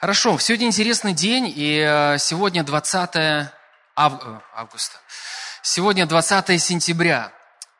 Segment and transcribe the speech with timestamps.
[0.00, 3.50] Хорошо, сегодня интересный день, и э, сегодня 20
[3.96, 4.12] ав...
[4.24, 4.96] Э, августа.
[5.60, 7.34] Сегодня 20 сентября.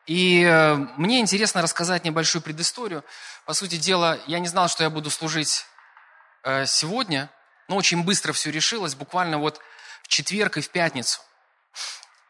[0.05, 3.03] И э, мне интересно рассказать небольшую предысторию.
[3.47, 5.65] По сути дела, я не знал, что я буду служить
[6.67, 7.31] сегодня,
[7.67, 9.59] но очень быстро все решилось, буквально вот
[10.03, 11.21] в четверг и в пятницу.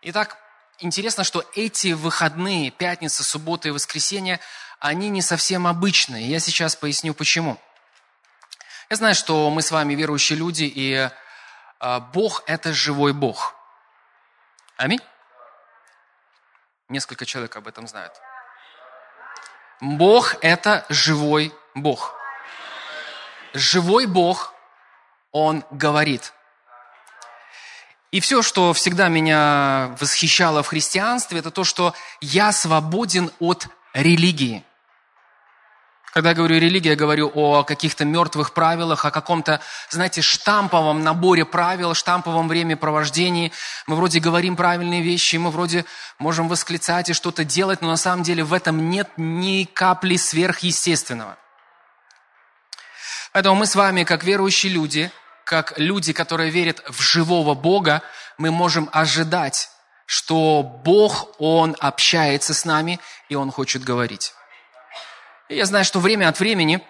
[0.03, 0.37] Итак,
[0.79, 4.39] интересно, что эти выходные, пятница, суббота и воскресенье,
[4.79, 6.29] они не совсем обычные.
[6.29, 7.59] Я сейчас поясню, почему.
[8.91, 11.09] Я знаю, что мы с вами верующие люди, и
[11.79, 13.55] а, Бог– это живой Бог.
[14.75, 14.99] Аминь?
[16.89, 18.11] Несколько человек об этом знают.
[19.79, 22.13] Бог– это живой Бог.
[23.53, 24.53] Живой Бог,
[25.31, 26.33] Он говорит.
[28.11, 34.65] И все, что всегда меня восхищало в христианстве, это то, что я свободен от религии–
[36.11, 41.45] когда я говорю религия, я говорю о каких-то мертвых правилах, о каком-то, знаете, штамповом наборе
[41.45, 43.53] правил, штамповом времяпровождении.
[43.87, 45.85] Мы вроде говорим правильные вещи, мы вроде
[46.19, 51.37] можем восклицать и что-то делать, но на самом деле в этом нет ни капли сверхъестественного.
[53.31, 55.11] Поэтому мы с вами, как верующие люди,
[55.45, 58.01] как люди, которые верят в живого Бога,
[58.37, 59.69] мы можем ожидать,
[60.05, 64.33] что Бог, Он общается с нами, и Он хочет говорить.
[65.51, 66.81] Я знаю, что время от времени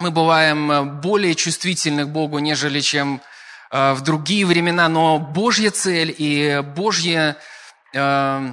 [0.00, 3.22] мы бываем э, более чувствительны к Богу, нежели чем
[3.70, 7.36] э, в другие времена, но Божья цель и Божья,
[7.94, 8.52] э,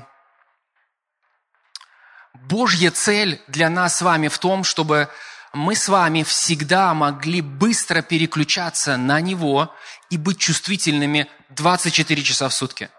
[2.36, 5.10] Божья цель для нас с вами в том, чтобы
[5.52, 9.74] мы с вами всегда могли быстро переключаться на Него
[10.12, 12.92] и быть чувствительными 24 часа в сутки.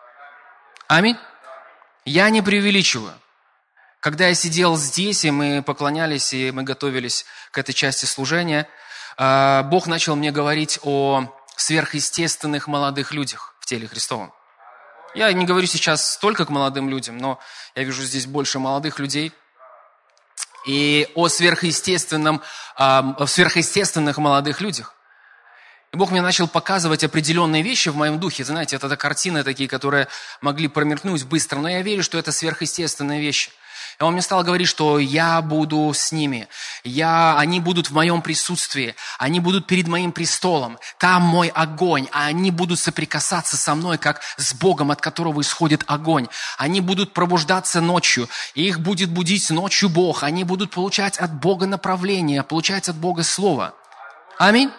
[0.89, 1.17] Аминь.
[2.05, 3.15] Я не преувеличиваю.
[4.01, 8.69] Когда я сидел здесь, и мы поклонялись, и мы готовились к этой части служения,
[9.17, 14.33] а, Бог начал мне говорить о сверхъестественных молодых людях в теле Христовом.
[15.15, 17.41] Я не говорю сейчас только к молодым людям, но
[17.75, 19.33] я вижу здесь больше молодых людей.
[20.67, 22.43] И о сверхъестественном,
[22.77, 24.95] о сверхъестественных молодых людях.
[25.93, 28.45] И Бог мне начал показывать определенные вещи в моем духе.
[28.45, 30.09] Знаете, это картины такие, которые
[30.43, 33.51] могли промелькнуть быстро, но я верю, что это сверхъестественные вещи–
[34.01, 36.49] и он мне стал говорить, что я буду с ними,
[36.85, 42.27] я, они будут в моем присутствии, они будут перед моим престолом, там мой огонь, а
[42.27, 46.29] они будут соприкасаться со мной, как с Богом, от которого исходит огонь.
[46.59, 51.67] Они будут пробуждаться ночью, и их будет будить ночью Бог, они будут получать от Бога
[51.67, 53.75] направление, получать от Бога Слово.
[54.39, 54.71] Аминь.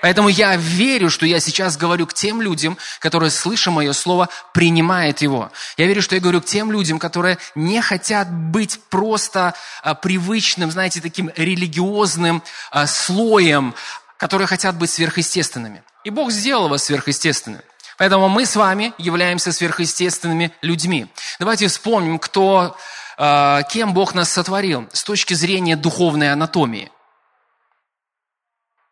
[0.00, 5.20] Поэтому я верю, что я сейчас говорю к тем людям, которые, слыша мое слово, принимают
[5.20, 5.50] его.
[5.76, 10.70] Я верю, что я говорю к тем людям, которые не хотят быть просто а, привычным,
[10.70, 13.74] знаете, таким религиозным а, слоем,
[14.16, 15.82] которые хотят быть сверхъестественными.
[16.04, 17.62] И Бог сделал вас сверхъестественными.
[17.96, 21.08] Поэтому мы с вами являемся сверхъестественными людьми.
[21.40, 22.76] Давайте вспомним, кто,
[23.16, 26.92] а, кем Бог нас сотворил с точки зрения духовной анатомии.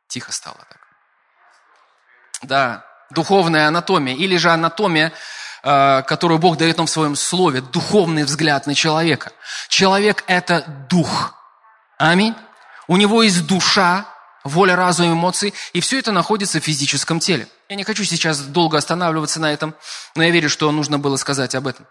[0.08, 0.85] Тихо стало так.
[2.42, 4.14] Да, духовная анатомия.
[4.14, 5.12] Или же анатомия,
[5.62, 9.32] э, которую Бог дает нам в своем слове, духовный взгляд на человека.
[9.68, 11.34] Человек– это дух.
[11.98, 12.34] Аминь.
[12.88, 14.06] У него есть душа,
[14.44, 17.48] воля, разум, эмоции, и все это находится в физическом теле.
[17.68, 19.74] Я не хочу сейчас долго останавливаться на этом,
[20.14, 21.86] но я верю, что нужно было сказать об этом.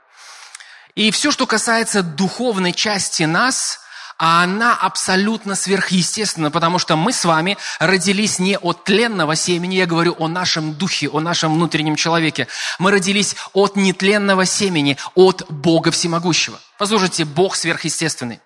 [0.95, 3.81] И все, что касается духовной части нас,
[4.17, 9.85] а она абсолютно сверхъестественна, потому что мы с вами родились не от тленного семени, я
[9.85, 12.47] говорю о нашем духе, о нашем внутреннем человеке.
[12.79, 16.59] Мы родились от нетленного семени, от Бога Всемогущего.
[16.77, 18.39] Послушайте, Бог сверхъестественный.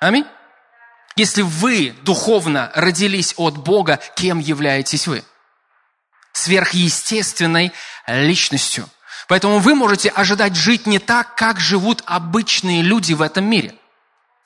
[0.00, 0.24] Аминь.
[1.14, 5.24] Если вы духовно родились от Бога, кем являетесь вы?
[6.32, 7.72] Сверхъестественной
[8.06, 8.88] личностью.
[9.28, 13.74] Поэтому вы можете ожидать жить не так, как живут обычные люди в этом мире–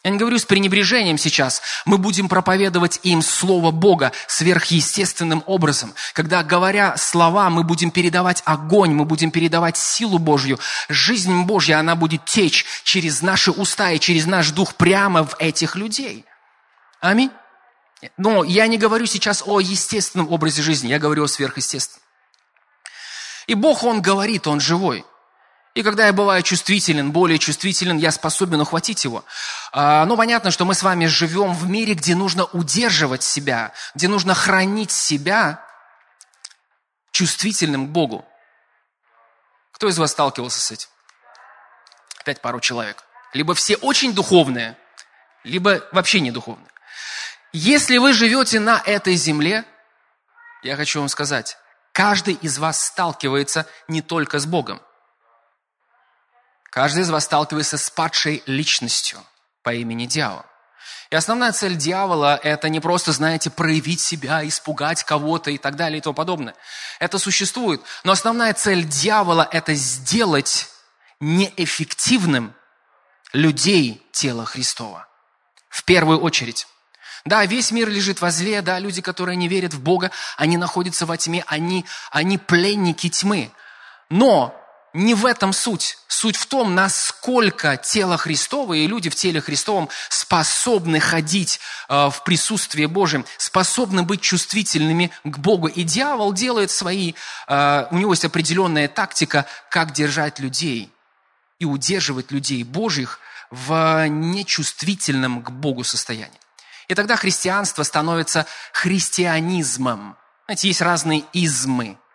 [0.05, 1.63] я не говорю с пренебрежением сейчас.
[1.85, 5.95] Мы будем проповедовать им Слово Бога сверхъестественным образом.
[6.13, 10.61] Когда, говоря слова, мы будем передавать огонь, мы будем передавать силу Божью.
[10.89, 15.75] Жизнь Божья, она будет течь через наши уста и через наш дух прямо в этих
[15.75, 16.25] людей.
[17.01, 17.33] Аминь.
[18.17, 22.03] Но я не говорю сейчас о естественном образе жизни, я говорю о сверхъестественном.
[23.49, 25.05] И Бог, Он говорит, Он живой.
[25.77, 29.27] И когда я бываю чувствителен, более чувствителен, я способен ухватить его.
[29.73, 34.09] А, ну, понятно, что мы с вами живем в мире, где нужно удерживать себя, где
[34.09, 35.63] нужно хранить себя
[37.11, 38.27] чувствительным к Богу.
[39.73, 40.89] Кто из вас сталкивался с этим?
[42.21, 43.05] Опять пару человек.
[43.35, 44.79] Либо все очень духовные,
[45.45, 46.71] либо вообще не духовные.
[47.53, 49.67] Если вы живете на этой земле,
[50.63, 51.59] я хочу вам сказать,
[51.93, 54.81] каждый из вас сталкивается не только с Богом.
[56.77, 59.19] Каждый из вас сталкивается с падшей личностью
[59.63, 60.45] по имени дьявол.
[61.09, 65.97] И основная цель дьявола– это не просто, знаете, проявить себя, испугать кого-то и так далее
[65.97, 66.55] и тому подобное.
[66.99, 67.81] Это существует.
[68.05, 70.69] Но основная цель дьявола– это сделать
[71.19, 72.55] неэффективным
[73.33, 75.09] людей тела Христова.
[75.71, 76.67] В первую очередь.
[77.25, 81.07] Да, весь мир лежит во зле, да, люди, которые не верят в Бога, они находятся
[81.07, 83.51] во тьме, они, они пленники тьмы.
[84.11, 84.55] Но
[84.97, 85.99] не в этом суть.
[86.09, 92.23] Суть в том, насколько тело Христово и люди в теле Христовом способны ходить э, в
[92.25, 95.67] присутствии Божьем, способны быть чувствительными к Богу.
[95.67, 97.13] И дьявол делает свои,
[97.47, 100.91] э, у него есть определенная тактика, как держать людей
[101.59, 103.21] и удерживать людей Божьих
[103.51, 106.41] в нечувствительном к Богу состоянии.
[106.89, 110.17] И тогда христианство становится христианизмом.
[110.47, 111.99] Знаете, есть разные измы–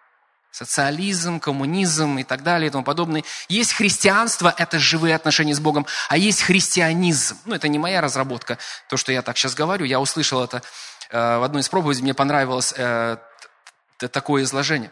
[0.51, 3.24] социализм, коммунизм и так далее и тому подобное.
[3.48, 7.38] Есть христианство, это живые отношения с Богом, а есть христианизм.
[7.45, 8.57] Ну, это не моя разработка,
[8.89, 9.86] то, что я так сейчас говорю.
[9.86, 10.62] Я услышал это
[11.09, 13.18] э, в одной из проповедей, мне понравилось э,
[13.98, 14.92] такое изложение.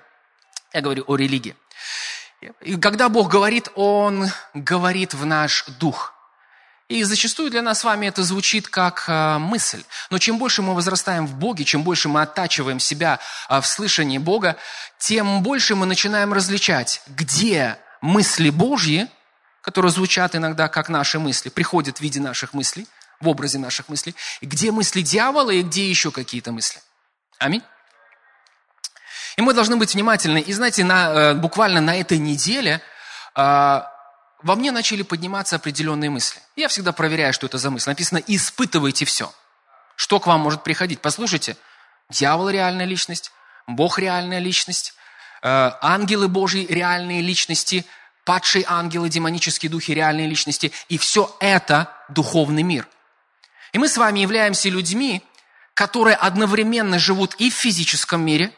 [0.74, 1.56] Я говорю о религии.
[2.62, 6.14] И когда Бог говорит, Он говорит в наш дух–
[6.90, 9.84] и зачастую для нас с вами это звучит как э, мысль.
[10.10, 14.18] Но чем больше мы возрастаем в Боге, чем больше мы оттачиваем себя э, в слышании
[14.18, 14.58] Бога,
[14.98, 19.08] тем больше мы начинаем различать, где мысли Божьи,
[19.62, 22.88] которые звучат иногда как наши мысли, приходят в виде наших мыслей,
[23.22, 26.82] в образе наших мыслей, где мысли дьявола и где еще какие-то мысли.
[27.38, 27.62] Аминь.
[29.38, 30.40] И мы должны быть внимательны.
[30.40, 32.82] И знаете, на, э, буквально на этой неделе
[34.42, 36.42] во мне начали подниматься определенные мысли.
[36.56, 37.90] Я всегда проверяю, что это за мысль.
[37.90, 39.34] Написано, испытывайте все.
[39.96, 41.02] Что к вам может приходить?
[41.02, 41.58] Послушайте,
[42.10, 43.32] дьявол– реальная личность,
[43.68, 44.94] Бог– реальная личность,
[45.42, 47.86] э, ангелы Божьи– реальные личности,
[48.24, 50.72] падшие ангелы, демонические духи– реальные личности.
[50.88, 52.88] И все это– духовный мир.
[53.74, 55.22] И мы с вами являемся людьми,
[55.74, 58.54] которые одновременно живут и в физическом мире,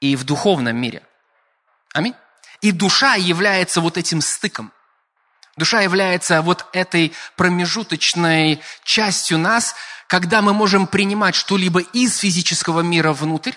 [0.00, 1.02] и в духовном мире.
[1.92, 2.14] Аминь.
[2.60, 4.72] И душа является вот этим стыком.
[5.56, 9.74] Душа является вот этой промежуточной частью нас,
[10.06, 13.52] когда мы можем принимать что-либо из физического мира внутрь,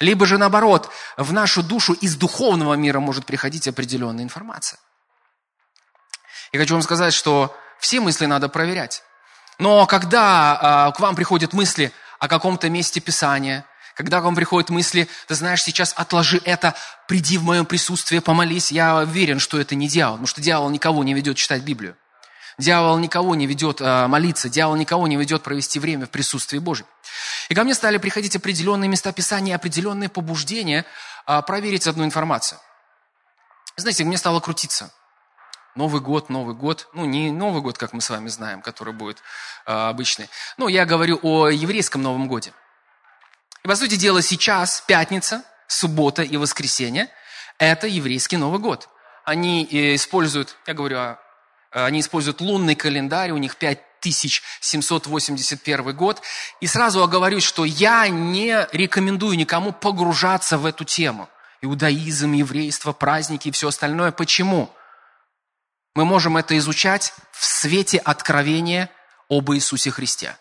[0.00, 4.78] либо же наоборот, в нашу душу из духовного мира может приходить определенная информация.
[6.52, 9.02] Я хочу вам сказать, что все мысли надо проверять.
[9.58, 13.64] Но когда э, к вам приходят мысли о каком-то месте Писания,
[14.02, 16.74] когда к вам приходят мысли, ты знаешь, сейчас отложи это,
[17.06, 21.04] приди в моем присутствии, помолись, я уверен, что это не дьявол, потому что дьявол никого
[21.04, 21.96] не ведет читать Библию.
[22.58, 26.86] Дьявол никого не ведет э, молиться, дьявол никого не ведет провести время в присутствии Божьем.
[27.48, 30.84] И ко мне стали приходить определенные места Писания, определенные побуждения
[31.28, 32.58] э, проверить одну информацию.
[33.76, 34.92] Знаете, мне стало крутиться.
[35.76, 36.88] Новый год, Новый год.
[36.92, 39.22] Ну, не Новый год, как мы с вами знаем, который будет
[39.64, 40.28] э, обычный.
[40.58, 42.52] Ну, я говорю о еврейском Новом годе.
[43.64, 47.08] И, по сути дела, сейчас пятница, суббота и воскресенье–
[47.58, 48.88] это еврейский Новый год.
[49.24, 51.16] Они э, используют, я говорю, э,
[51.70, 56.20] они используют лунный календарь, у них 5781 год.
[56.60, 61.28] И сразу оговорюсь, что я не рекомендую никому погружаться в эту тему.
[61.60, 64.10] Иудаизм, еврейство, праздники и все остальное.
[64.10, 64.74] Почему?
[65.94, 68.90] Мы можем это изучать в свете откровения
[69.28, 70.36] об Иисусе Христе.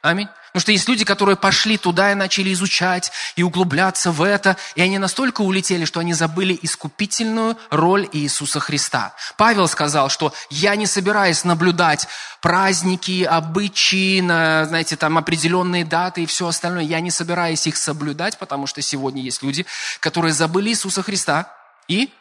[0.00, 0.28] Аминь.
[0.48, 4.80] Потому что есть люди, которые пошли туда и начали изучать и углубляться в это, и
[4.80, 9.14] они настолько улетели, что они забыли искупительную роль Иисуса Христа.
[9.36, 12.06] Павел сказал, что я не собираюсь наблюдать
[12.40, 16.84] праздники, обычаи, на, знаете, там определенные даты и все остальное.
[16.84, 19.66] Я не собираюсь их соблюдать, потому что сегодня есть люди,
[19.98, 21.52] которые забыли Иисуса Христа,
[21.88, 22.12] и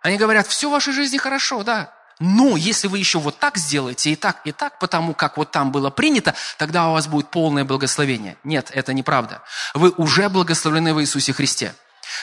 [0.00, 4.10] они говорят, все в вашей жизни хорошо, да, но если вы еще вот так сделаете,
[4.10, 7.64] и так, и так, потому как вот там было принято, тогда у вас будет полное
[7.64, 8.36] благословение.
[8.44, 9.42] Нет, это неправда.
[9.74, 11.74] Вы уже благословлены в Иисусе Христе.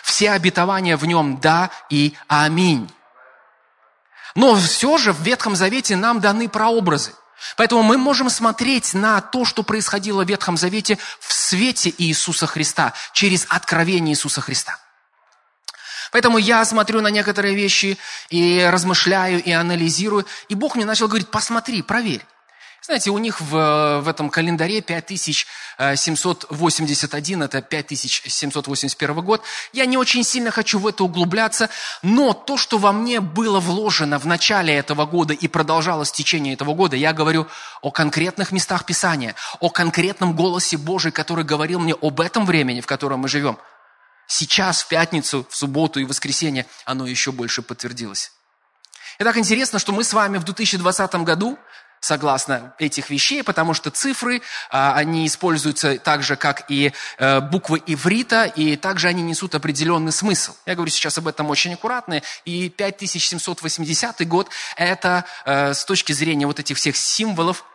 [0.03, 2.89] Все обетования в нем «да» и «аминь».
[4.33, 7.13] Но все же в Ветхом Завете нам даны прообразы.
[7.57, 12.93] Поэтому мы можем смотреть на то, что происходило в Ветхом Завете в свете Иисуса Христа,
[13.13, 14.77] через откровение Иисуса Христа.
[16.12, 17.98] Поэтому я смотрю на некоторые вещи
[18.30, 20.25] и размышляю, и анализирую.
[20.50, 22.25] И Бог мне начал говорить, посмотри, проверь.
[22.84, 29.44] Знаете, у них в, в этом календаре 5781, это 5781 год.
[29.72, 31.70] Я не очень сильно хочу в это углубляться,
[32.01, 36.56] но то, что во мне было вложено в начале этого года и продолжалось в течение
[36.56, 37.46] этого года, я говорю
[37.82, 42.88] о конкретных местах Писания, о конкретном голосе Божий, который говорил мне об этом времени, в
[42.88, 43.60] котором мы живем.
[44.34, 48.32] Сейчас, в пятницу, в субботу и воскресенье, оно еще больше подтвердилось.
[49.20, 51.60] И так интересно, что мы с вами в 2020 году
[52.00, 57.84] согласно этих вещей, потому что цифры, а, они используются так же, как и э, буквы
[57.86, 60.56] иврита, и также они несут определенный смысл.
[60.66, 66.48] Я говорю сейчас об этом очень аккуратно, и 5780 год– это э, с точки зрения
[66.48, 67.66] вот этих всех символов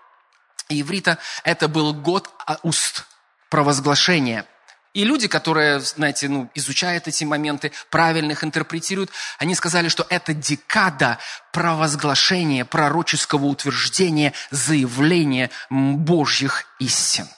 [0.71, 3.05] иврита, это был год а, уст,
[3.51, 4.47] провозглашения–
[4.97, 10.33] и люди, которые, знаете, ну, изучают эти моменты, правильно их интерпретируют, они сказали, что это
[10.33, 11.19] декада
[11.53, 17.29] провозглашения, пророческого утверждения, заявления Божьих истин.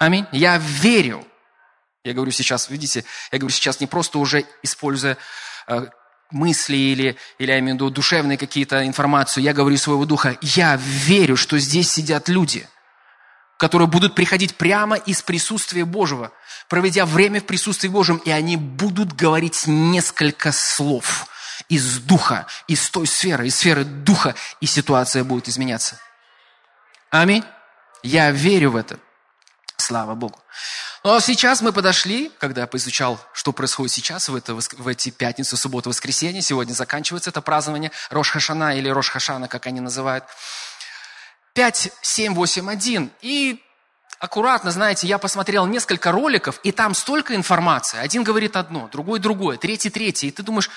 [0.00, 0.26] Аминь.
[0.32, 1.24] Я верю.
[2.02, 5.16] Я говорю сейчас, видите, я говорю сейчас не просто уже используя
[5.68, 5.86] э,
[6.32, 10.74] мысли или, или я имею в виду душевные какие-то информацию, я говорю своего духа, я
[10.74, 12.68] верю, что здесь сидят люди–
[13.58, 16.32] которые будут приходить прямо из присутствия Божьего,
[16.68, 21.26] проведя время в присутствии Божьем, и они будут говорить несколько слов
[21.68, 26.00] из духа, из той сферы, из сферы духа, и ситуация будет изменяться.
[27.10, 27.44] Аминь.
[28.02, 28.98] Я верю в это.
[29.76, 30.38] Слава Богу.
[31.04, 35.56] Но сейчас мы подошли, когда я поизучал, что происходит сейчас, в, это, в эти пятницу,
[35.56, 36.42] субботу, воскресенье.
[36.42, 40.24] Сегодня заканчивается это празднование Рош Хашана или Рош Хашана, как они называют.
[41.58, 43.10] 5, 7, 8, 1.
[43.20, 43.60] И
[44.20, 47.98] аккуратно, знаете, я посмотрел несколько роликов, и там столько информации.
[47.98, 50.28] Один говорит одно, другой другое, третий третий.
[50.28, 50.70] И ты думаешь,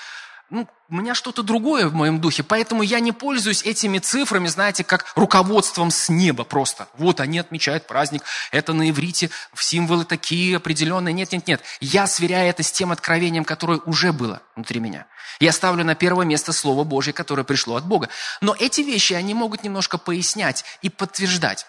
[0.52, 4.84] ну, у меня что-то другое в моем духе, поэтому я не пользуюсь этими цифрами, знаете,
[4.84, 6.88] как руководством с неба просто.
[6.98, 11.14] Вот они отмечают праздник, это на иврите, символы такие определенные.
[11.14, 11.62] Нет, нет, нет.
[11.80, 15.06] Я сверяю это с тем откровением, которое уже было внутри меня.
[15.40, 18.10] Я ставлю на первое место Слово Божье, которое пришло от Бога.
[18.42, 21.64] Но эти вещи, они могут немножко пояснять и подтверждать.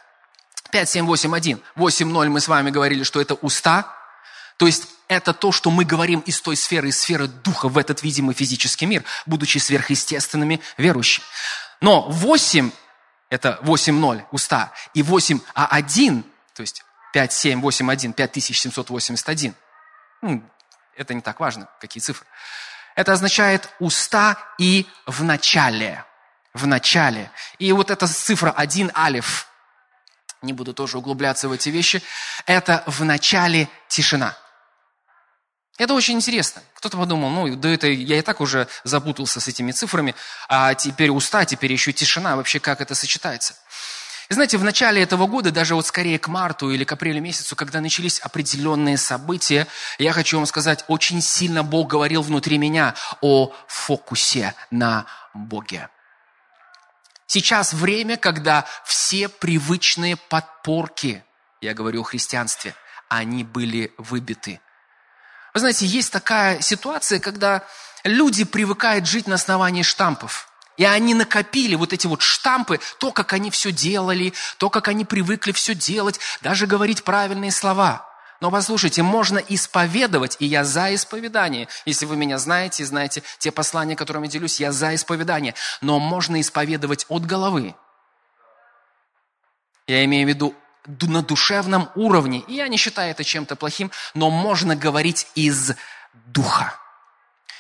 [0.74, 1.62] 5, 7, 8, 1.
[1.78, 4.03] 8, 0 мы с вами говорили, что это уста.
[4.64, 8.02] То есть это то, что мы говорим из той сферы, из сферы духа в этот
[8.02, 11.26] видимый физический мир, будучи сверхъестественными верующими.
[11.82, 12.72] Но 8,
[13.30, 19.54] это 8-0, уста, и 8, а 1, то есть 5, 7, 8, 1, 5781.
[20.22, 20.50] Ну,
[20.96, 22.26] это не так важно, какие цифры.
[22.96, 26.06] Это означает уста и в начале.
[26.54, 27.30] В начале.
[27.60, 29.46] И вот эта цифра 1 алиф,
[30.42, 32.02] не буду тоже углубляться в эти вещи,
[32.46, 34.38] это в начале тишина.
[35.78, 36.62] Это очень интересно.
[36.76, 40.14] Кто-то подумал, ну, да это я и так уже запутался с этими цифрами,
[40.48, 42.36] а теперь уста, теперь еще тишина.
[42.36, 43.56] Вообще, как это сочетается?
[44.30, 47.56] И знаете, в начале этого года, даже вот скорее к марту или к апрелю месяцу,
[47.56, 53.54] когда начались определенные события, я хочу вам сказать, очень сильно Бог говорил внутри меня о
[53.68, 55.90] фокусе на Боге.
[57.26, 61.24] Сейчас время, когда все привычные подпорки,
[61.62, 62.76] я говорю о христианстве,
[63.10, 64.60] они были выбиты.
[65.54, 67.64] Вы знаете, есть такая ситуация, когда
[68.04, 70.50] люди привыкают жить на основании штампов.
[70.78, 75.06] И они накопили вот эти вот штампы, то, как они все делали, то, как они
[75.06, 78.10] привыкли все делать, даже говорить правильные слова.
[78.42, 81.68] Но послушайте, можно исповедовать, и я за исповедание.
[81.86, 85.54] Если вы меня знаете, знаете те послания, которыми делюсь, я за исповедание.
[85.82, 87.76] Но можно исповедовать от головы.
[89.86, 92.44] Я имею в виду на душевном уровне.
[92.48, 95.74] И я не считаю это чем-то плохим, но можно говорить из
[96.28, 96.76] духа.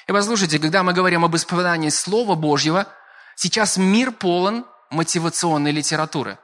[0.07, 2.87] И послушайте, когда мы говорим об исповедании Слова Божьего,
[3.35, 6.37] сейчас мир полон мотивационной литературы.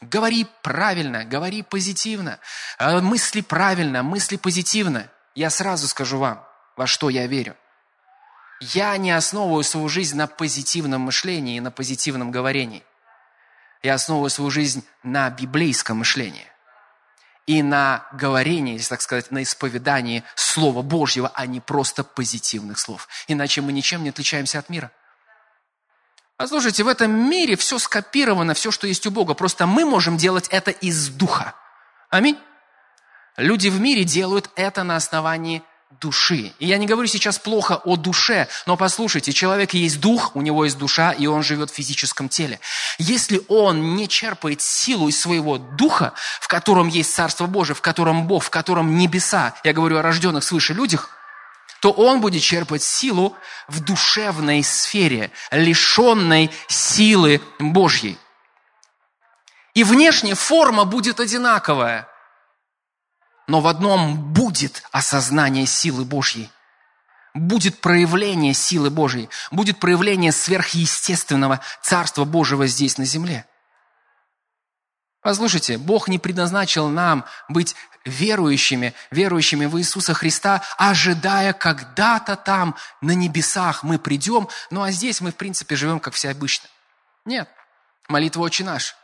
[0.00, 2.38] Говори правильно, говори позитивно,
[2.78, 5.10] э, мысли правильно, мысли позитивно.
[5.34, 6.44] Я сразу скажу вам,
[6.76, 7.56] во что я верю.
[8.60, 12.82] Я не основываю свою жизнь на позитивном мышлении и на позитивном говорении–
[13.82, 16.46] я основываю свою жизнь на библейском мышлении
[17.46, 23.08] и на говорении, если так сказать, на исповедании Слова Божьего, а не просто позитивных слов.
[23.26, 24.90] Иначе мы ничем не отличаемся от мира.
[26.36, 29.34] Послушайте, в этом мире все скопировано, все, что есть у Бога.
[29.34, 31.54] Просто мы можем делать это из духа.
[32.10, 32.38] Аминь.
[33.38, 35.62] Люди в мире делают это на основании
[36.00, 36.52] души.
[36.58, 40.64] И я не говорю сейчас плохо о душе, но послушайте, человек есть дух, у него
[40.64, 42.60] есть душа, и он живет в физическом теле.
[42.98, 48.26] Если он не черпает силу из своего духа, в котором есть Царство Божие, в котором
[48.26, 51.10] Бог, в котором небеса, я говорю о рожденных свыше людях,
[51.80, 53.36] то он будет черпать силу
[53.68, 58.18] в душевной сфере, лишенной силы Божьей.
[59.74, 62.08] И внешняя форма будет одинаковая.
[63.48, 66.50] Но в одном будет осознание силы Божьей.
[67.32, 69.30] Будет проявление силы Божьей.
[69.50, 73.46] Будет проявление сверхъестественного Царства Божьего здесь на земле.
[75.22, 77.74] Послушайте, Бог не предназначил нам быть
[78.04, 85.20] верующими, верующими в Иисуса Христа, ожидая когда-то там на небесах мы придем, ну а здесь
[85.20, 86.68] мы, в принципе, живем, как все обычно.
[87.24, 87.48] Нет.
[88.08, 88.94] Молитва «Отче наш».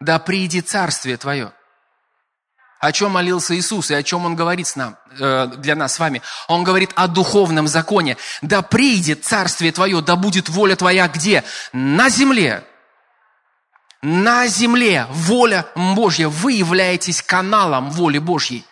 [0.00, 1.52] «Да приди Царствие Твое».
[2.84, 5.98] О чем молился Иисус и о чем Он говорит с нам, э, для нас с
[5.98, 6.20] вами?
[6.48, 8.18] Он говорит о духовном законе.
[8.42, 11.44] «Да придет Царствие Твое, да будет воля Твоя где?
[11.72, 12.62] На земле,
[14.02, 16.28] на земле воля Божья.
[16.28, 18.66] Вы являетесь каналом воли Божьей.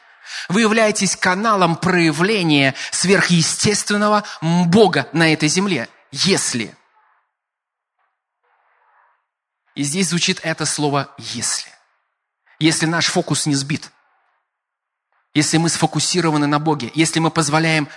[0.50, 5.88] Вы являетесь каналом проявления сверхъестественного Бога на этой земле.
[6.10, 6.76] Если.
[9.74, 11.72] И здесь звучит это слово «если».
[12.58, 13.90] Если наш фокус не сбит.
[15.34, 16.90] Если мы сфокусированы на Боге.
[16.94, 17.88] Если мы позволяем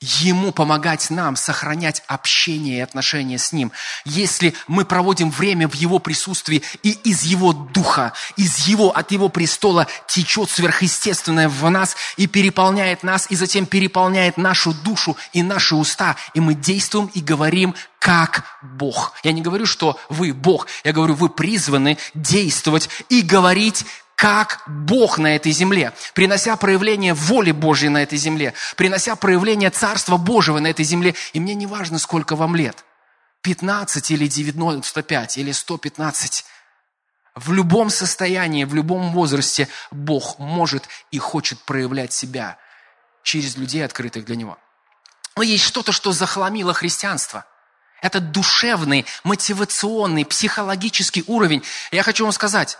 [0.00, 3.72] Ему помогать нам сохранять общение и отношения с Ним.
[4.04, 9.30] Если мы проводим время в Его присутствии и из Его Духа, из Его, от Его
[9.30, 15.74] престола течет сверхъестественное в нас и переполняет нас, и затем переполняет нашу душу и наши
[15.74, 19.14] уста, и мы действуем и говорим как Бог.
[19.22, 23.86] Я не говорю, что вы Бог, я говорю, вы призваны действовать и говорить
[24.16, 30.16] как Бог на этой земле, принося проявление воли Божьей на этой земле, принося проявление Царства
[30.16, 31.14] Божьего на этой земле.
[31.34, 32.84] И мне не важно, сколько вам лет,
[33.42, 36.46] 15 или 95 или 115.
[37.34, 42.56] В любом состоянии, в любом возрасте Бог может и хочет проявлять себя
[43.22, 44.58] через людей, открытых для Него.
[45.36, 47.44] Но есть что-то, что захламило христианство.
[48.00, 51.62] Это душевный, мотивационный, психологический уровень.
[51.90, 52.78] Я хочу вам сказать,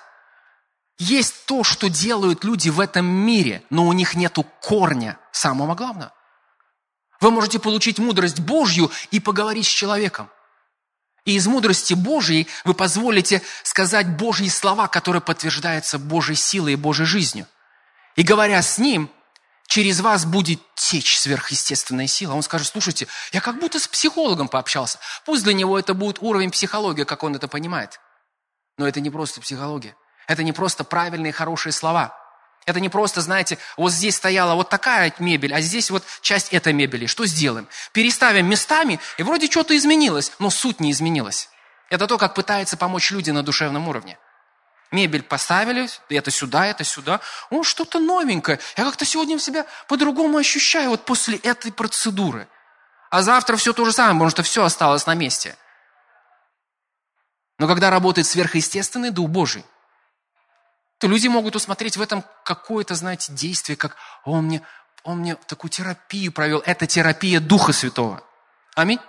[0.98, 6.12] есть то, что делают люди в этом мире, но у них нету корня самого главного.
[7.20, 10.30] Вы можете получить мудрость Божью и поговорить с человеком.
[11.24, 17.06] И из мудрости Божьей вы позволите сказать Божьи слова, которые подтверждаются Божьей силой и Божьей
[17.06, 17.46] жизнью.
[18.14, 19.10] И говоря с Ним,
[19.66, 22.34] через вас будет течь сверхъестественная сила.
[22.34, 24.98] Он скажет, слушайте, я как будто с психологом пообщался.
[25.24, 28.00] Пусть для него это будет уровень психологии, как он это понимает.
[28.78, 29.96] Но это не просто психология.
[30.26, 32.14] Это не просто правильные, хорошие слова.
[32.66, 36.72] Это не просто, знаете, вот здесь стояла вот такая мебель, а здесь вот часть этой
[36.72, 37.06] мебели.
[37.06, 37.68] Что сделаем?
[37.92, 41.48] Переставим местами, и вроде что-то изменилось, но суть не изменилась.
[41.90, 44.18] Это то, как пытаются помочь люди на душевном уровне.
[44.90, 47.20] Мебель поставили, это сюда, это сюда.
[47.50, 48.58] О, что-то новенькое.
[48.76, 52.48] Я как-то сегодня себя по-другому ощущаю вот после этой процедуры.
[53.10, 55.56] А завтра все то же самое, потому что все осталось на месте.
[57.58, 59.64] Но когда работает сверхъестественный Дух Божий,
[60.98, 64.62] то люди могут усмотреть в этом какое-то, знаете, действие, как он мне,
[65.02, 66.62] он мне такую терапию провел.
[66.64, 68.22] Это терапия Духа Святого.
[68.74, 69.00] Аминь.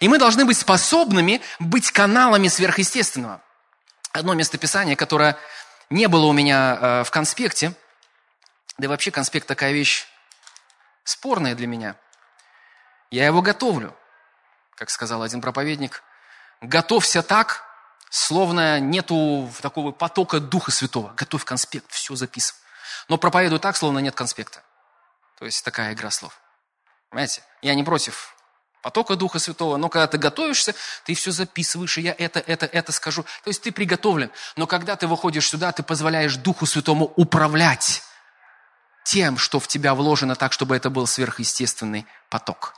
[0.00, 3.40] И мы должны быть способными быть каналами сверхъестественного.
[4.12, 5.38] Одно местописание, которое
[5.90, 7.72] не было у меня э, в конспекте,
[8.78, 10.06] да и вообще конспект такая вещь
[11.04, 11.96] спорная для меня.
[13.10, 13.96] Я его готовлю,
[14.74, 16.02] как сказал один проповедник.
[16.60, 17.65] Готовься так,
[18.10, 21.12] Словно нету такого потока Духа Святого.
[21.16, 22.60] Готовь конспект, все записывай.
[23.08, 24.62] Но проповедую так, словно нет конспекта.
[25.38, 26.40] То есть такая игра слов.
[27.10, 27.42] Понимаете?
[27.62, 28.34] Я не против
[28.82, 32.92] потока Духа Святого, но когда ты готовишься, ты все записываешь, и я это, это, это
[32.92, 33.24] скажу.
[33.42, 34.30] То есть ты приготовлен.
[34.54, 38.02] Но когда ты выходишь сюда, ты позволяешь Духу Святому управлять
[39.04, 42.74] тем, что в тебя вложено так, чтобы это был сверхъестественный поток.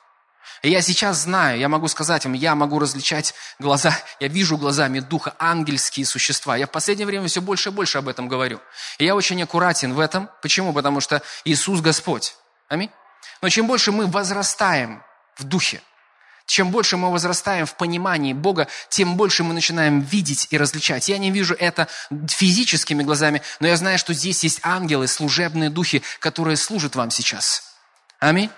[0.63, 5.01] И я сейчас знаю, я могу сказать вам, я могу различать глаза, я вижу глазами
[5.01, 6.57] Духа ангельские существа.
[6.57, 8.61] Я в последнее время все больше и больше об этом говорю.
[8.99, 10.29] И я очень аккуратен в этом.
[10.43, 10.73] Почему?
[10.73, 12.35] Потому что Иисус Господь.
[12.69, 12.91] Аминь.
[13.41, 15.03] Но чем больше мы возрастаем
[15.37, 15.81] в Духе,
[16.49, 21.07] чем больше мы возрастаем в понимании Бога, тем больше мы начинаем видеть и различать.
[21.07, 21.89] Я не вижу это
[22.27, 27.75] физическими глазами, но я знаю, что здесь есть ангелы, служебные духи, которые служат вам сейчас.
[28.19, 28.51] Аминь.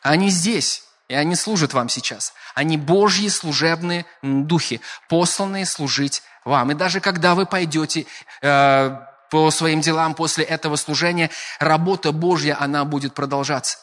[0.00, 0.83] Они здесь.
[1.08, 2.32] И они служат вам сейчас.
[2.54, 6.70] Они Божьи служебные духи, посланные служить вам.
[6.70, 8.06] И даже когда вы пойдете
[8.40, 8.96] э,
[9.30, 13.78] по своим делам после этого служения, работа Божья, она будет продолжаться.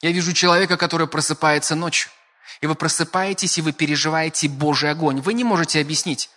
[0.00, 2.10] Я вижу человека, который просыпается ночью.
[2.62, 5.20] И вы просыпаетесь, и вы переживаете Божий огонь.
[5.20, 6.30] Вы не можете объяснить.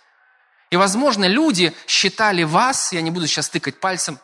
[0.70, 4.18] И, возможно, люди считали вас, я не буду сейчас тыкать пальцем,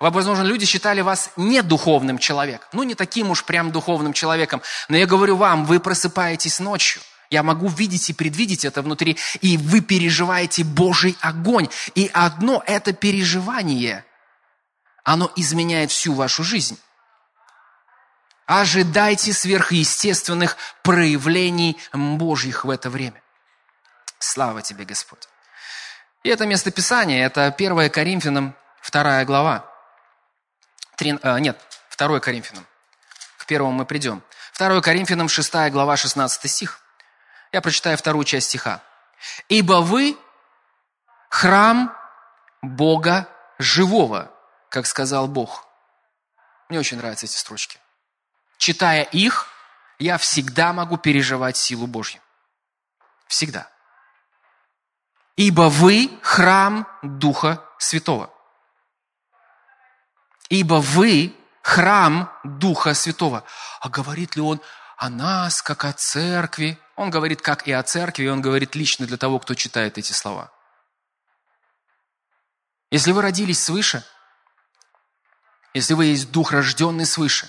[0.00, 2.66] Возможно, люди считали вас не духовным человеком.
[2.72, 4.62] Ну, не таким уж прям духовным человеком.
[4.88, 7.02] Но я говорю вам, вы просыпаетесь ночью.
[7.28, 11.68] Я могу видеть и предвидеть это внутри, и вы переживаете Божий огонь.
[11.94, 14.04] И одно это переживание,
[15.04, 16.80] оно изменяет всю вашу жизнь.
[18.46, 23.22] Ожидайте сверхъестественных проявлений Божьих в это время.
[24.18, 25.28] Слава тебе, Господь.
[26.24, 28.56] И это местописание, это 1 Коринфянам,
[28.90, 29.69] 2 глава.
[31.00, 31.58] 3, а, нет,
[31.96, 32.66] 2 Коринфянам.
[33.38, 34.22] К первому мы придем.
[34.58, 36.80] 2 Коринфянам, 6 глава, 16 стих.
[37.52, 38.82] Я прочитаю вторую часть стиха.
[39.48, 40.18] «Ибо вы
[41.30, 41.96] храм
[42.60, 43.26] Бога
[43.58, 44.30] живого,
[44.68, 45.66] как сказал Бог».
[46.68, 47.78] Мне очень нравятся эти строчки.
[48.58, 49.48] Читая их,
[49.98, 52.20] я всегда могу переживать силу Божью.
[53.26, 53.70] Всегда.
[55.36, 58.30] Ибо вы храм Духа Святого.
[60.50, 63.44] Ибо вы храм Духа Святого.
[63.80, 64.60] А говорит ли он
[64.96, 66.78] о нас, как о церкви?
[66.96, 70.12] Он говорит как и о церкви, и он говорит лично для того, кто читает эти
[70.12, 70.52] слова.
[72.90, 74.04] Если вы родились свыше,
[75.72, 77.48] если вы есть дух, рожденный свыше,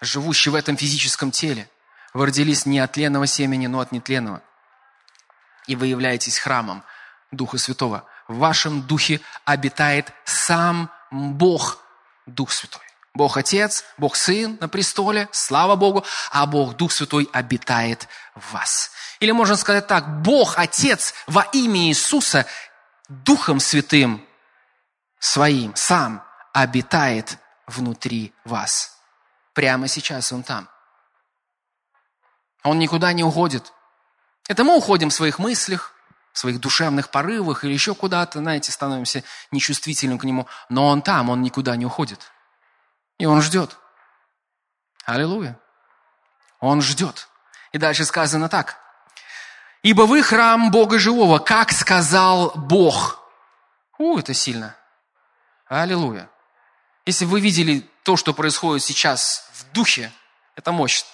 [0.00, 1.70] живущий в этом физическом теле,
[2.12, 4.42] вы родились не от тленного семени, но от нетленного,
[5.68, 6.82] и вы являетесь храмом
[7.30, 8.04] Духа Святого.
[8.26, 11.79] В вашем духе обитает сам Бог,
[12.34, 12.82] Дух Святой.
[13.14, 18.92] Бог Отец, Бог Сын на престоле, слава Богу, а Бог Дух Святой обитает в вас.
[19.18, 22.46] Или можно сказать так, Бог Отец во имя Иисуса
[23.08, 24.24] Духом Святым
[25.18, 28.96] своим сам обитает внутри вас.
[29.52, 30.68] Прямо сейчас Он там.
[32.62, 33.72] Он никуда не уходит.
[34.48, 35.94] Это мы уходим в своих мыслях,
[36.32, 40.46] в своих душевных порывах или еще куда-то, знаете, становимся нечувствительным к Нему.
[40.68, 42.32] Но Он там, Он никуда не уходит.
[43.18, 43.76] И Он ждет.
[45.04, 45.58] Аллилуйя.
[46.60, 47.28] Он ждет.
[47.72, 48.78] И дальше сказано так.
[49.82, 53.18] «Ибо вы храм Бога живого, как сказал Бог».
[53.98, 54.76] У, это сильно.
[55.66, 56.28] Аллилуйя.
[57.06, 60.12] Если вы видели то, что происходит сейчас в духе,
[60.54, 61.08] это мощно.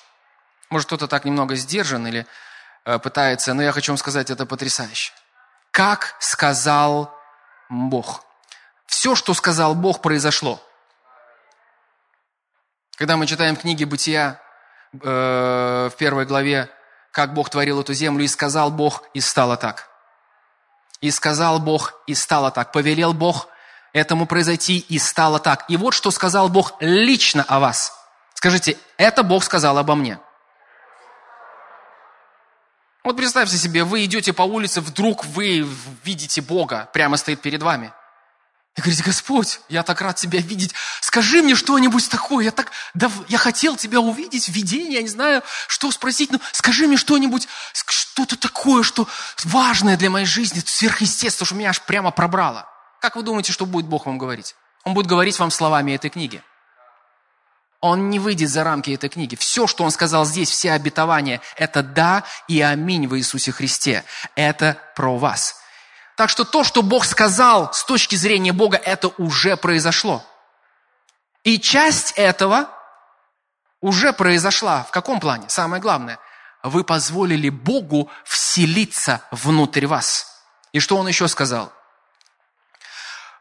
[0.70, 2.26] Может, кто-то так немного сдержан или
[2.98, 5.12] пытается, но я хочу вам сказать, это потрясающе.
[5.70, 7.12] Как сказал
[7.68, 8.24] Бог.
[8.86, 10.60] Все, что сказал Бог, произошло.
[12.96, 14.40] Когда мы читаем книги Бытия
[14.92, 16.70] э, в первой главе,
[17.10, 19.88] как Бог творил эту землю, и сказал Бог, и стало так.
[21.00, 22.72] И сказал Бог, и стало так.
[22.72, 23.48] Повелел Бог
[23.92, 25.64] этому произойти, и стало так.
[25.68, 27.92] И вот что сказал Бог лично о вас.
[28.34, 30.18] Скажите, это Бог сказал обо мне.
[33.06, 35.64] Вот представьте себе, вы идете по улице, вдруг вы
[36.02, 37.92] видите Бога, прямо стоит перед вами–
[38.76, 40.74] и говорите, Господь, я так рад тебя видеть.
[41.00, 42.44] Скажи мне что-нибудь такое.
[42.44, 46.40] Я так, да, я хотел тебя увидеть в видении, я не знаю, что спросить, но
[46.52, 49.08] скажи мне что-нибудь, что-то такое, что
[49.44, 52.68] важное для моей жизни, сверхъестественное, что меня аж прямо пробрало.
[53.00, 54.54] Как вы думаете, что будет Бог вам говорить?
[54.84, 56.42] Он будет говорить вам словами этой книги.
[57.86, 59.36] Он не выйдет за рамки этой книги.
[59.36, 64.04] Все, что он сказал здесь, все обетования, это да и аминь в Иисусе Христе.
[64.34, 65.56] Это про вас.
[66.16, 70.24] Так что то, что Бог сказал с точки зрения Бога, это уже произошло.
[71.44, 72.68] И часть этого
[73.80, 74.82] уже произошла.
[74.84, 75.48] В каком плане?
[75.48, 76.18] Самое главное.
[76.62, 80.42] Вы позволили Богу вселиться внутрь вас.
[80.72, 81.72] И что он еще сказал?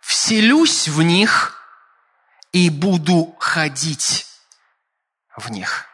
[0.01, 1.59] Вселюсь в них
[2.51, 4.24] и буду ходить
[5.37, 5.85] в них.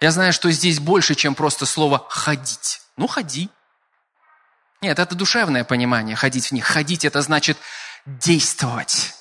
[0.00, 2.80] Я знаю, что здесь больше, чем просто слово «ходить».
[2.96, 3.48] Ну, ходи.
[4.80, 6.64] Нет, это душевное понимание, ходить в них.
[6.64, 7.56] Ходить– это значит
[8.04, 9.14] действовать.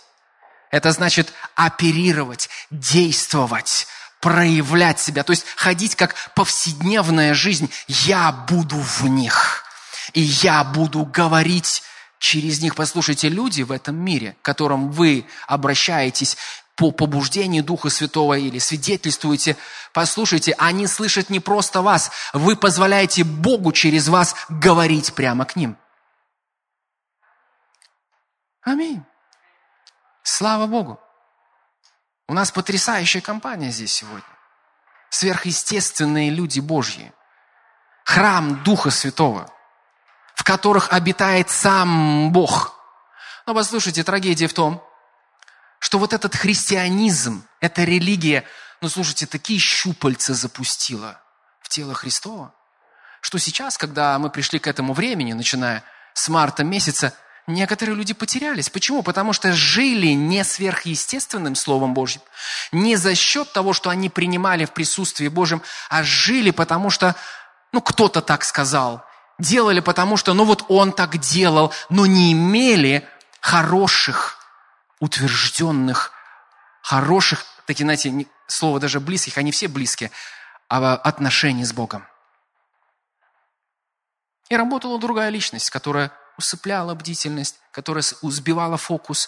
[0.72, 3.88] Это значит оперировать, действовать,
[4.22, 5.24] проявлять себя.
[5.24, 7.72] То есть ходить как повседневная жизнь.
[7.88, 9.66] Я буду в них.
[10.14, 11.84] И я буду говорить
[12.18, 12.76] через них.
[12.76, 16.38] Послушайте, люди в этом мире, к которым вы обращаетесь,
[16.82, 19.56] по побуждению Духа Святого или свидетельствуете,
[19.94, 25.78] послушайте, они слышат не просто вас, вы позволяете Богу через вас говорить прямо к ним.
[28.64, 29.04] Аминь.
[30.24, 31.00] Слава Богу.
[32.28, 34.24] У нас потрясающая компания здесь сегодня.
[35.12, 37.14] Сверхъестественные люди Божьи.
[38.06, 39.54] Храм Духа Святого,
[40.34, 42.74] в которых обитает сам Бог.
[43.46, 44.84] Но послушайте, трагедия в том,
[45.82, 48.44] что вот этот христианизм, эта религия,
[48.82, 51.20] ну слушайте, такие щупальца запустила
[51.60, 52.54] в тело Христова,
[53.20, 57.16] что сейчас, когда мы пришли к этому времени, начиная с марта месяца,
[57.48, 58.70] некоторые люди потерялись.
[58.70, 59.02] Почему?
[59.02, 62.22] Потому что жили не сверхъестественным Словом Божьим,
[62.72, 67.16] не за счет того, что они принимали в присутствии Божьем, а жили потому что,
[67.72, 69.04] ну, кто-то так сказал,
[69.40, 73.08] делали потому что, ну, вот он так делал, но не имели
[73.40, 74.41] хороших,
[75.02, 76.14] утвержденных,
[76.82, 80.12] хороших, такие, знаете, слово даже близких, они все близкие,
[80.70, 82.08] а отношений с Богом.
[84.50, 89.28] И работала другая личность, которая усыпляла бдительность, которая сбивала фокус,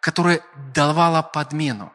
[0.00, 0.42] которая
[0.74, 1.94] давала подмену.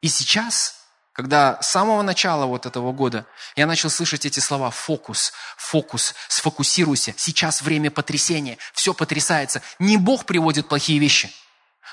[0.00, 5.32] И сейчас, когда с самого начала вот этого года я начал слышать эти слова «фокус»,
[5.56, 9.62] «фокус», «сфокусируйся», «сейчас время потрясения», все потрясается.
[9.78, 11.32] Не Бог приводит плохие вещи,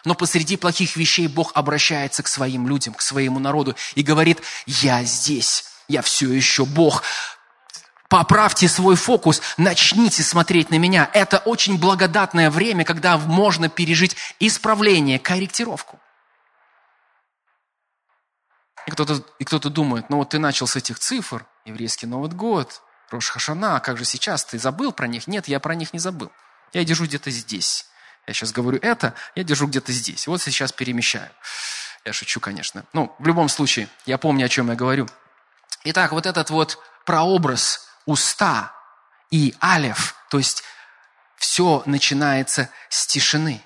[0.06, 5.04] но посреди плохих вещей Бог обращается к своим людям, к своему народу и говорит «я
[5.04, 7.04] здесь, я все еще Бог,
[8.10, 11.12] Поправьте свой фокус, начните смотреть на меня.
[11.14, 16.00] Это очень благодатное время, когда можно пережить исправление, корректировку.
[18.88, 22.82] И кто-то, и кто-то думает, ну вот ты начал с этих цифр, еврейский Новый год,
[23.12, 25.28] Рош Хашана, а как же сейчас, ты забыл про них?
[25.28, 26.32] Нет, я про них не забыл.
[26.74, 27.86] Я держу где-то здесь.
[28.30, 30.28] Я сейчас говорю это, я держу где-то здесь.
[30.28, 31.32] Вот сейчас перемещаю.
[32.06, 32.86] Я шучу, конечно.
[32.94, 35.10] Ну, в любом случае, я помню, о чем я говорю.
[35.86, 38.72] Итак, вот этот вот прообраз уста
[39.32, 40.64] и алев, то есть
[41.38, 43.64] все начинается с тишины.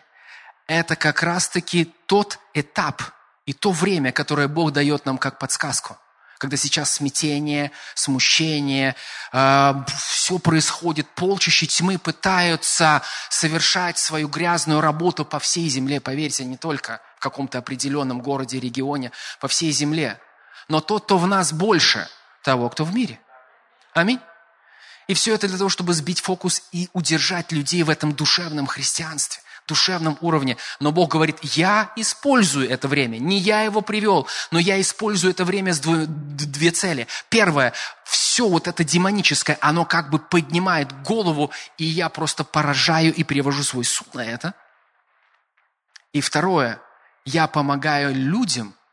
[0.65, 3.01] Это как раз-таки тот этап
[3.45, 5.97] и то время, которое Бог дает нам как подсказку.
[6.37, 8.93] Когда сейчас смятение, смущение, э,
[9.31, 16.57] а, все происходит, полчища тьмы пытаются совершать свою грязную работу по всей земле, поверьте, не
[16.57, 20.19] только в каком-то определенном городе, регионе, по всей земле.
[20.67, 22.07] Но тот, кто в нас больше
[22.43, 23.19] того, кто в мире.
[23.93, 24.19] Аминь.
[25.07, 29.42] И все это для того, чтобы сбить фокус и удержать людей в этом душевном христианстве,
[29.67, 30.57] душевном уровне.
[30.79, 33.17] Но Бог говорит, я использую это время.
[33.17, 37.07] Не я его привел, но я использую это время с две, две цели.
[37.29, 37.73] Первое,
[38.03, 43.63] все вот это демоническое, оно как бы поднимает голову, и я просто поражаю и перевожу
[43.63, 44.53] свой суд на это.
[46.11, 46.79] И второе,
[47.25, 48.75] я помогаю людям–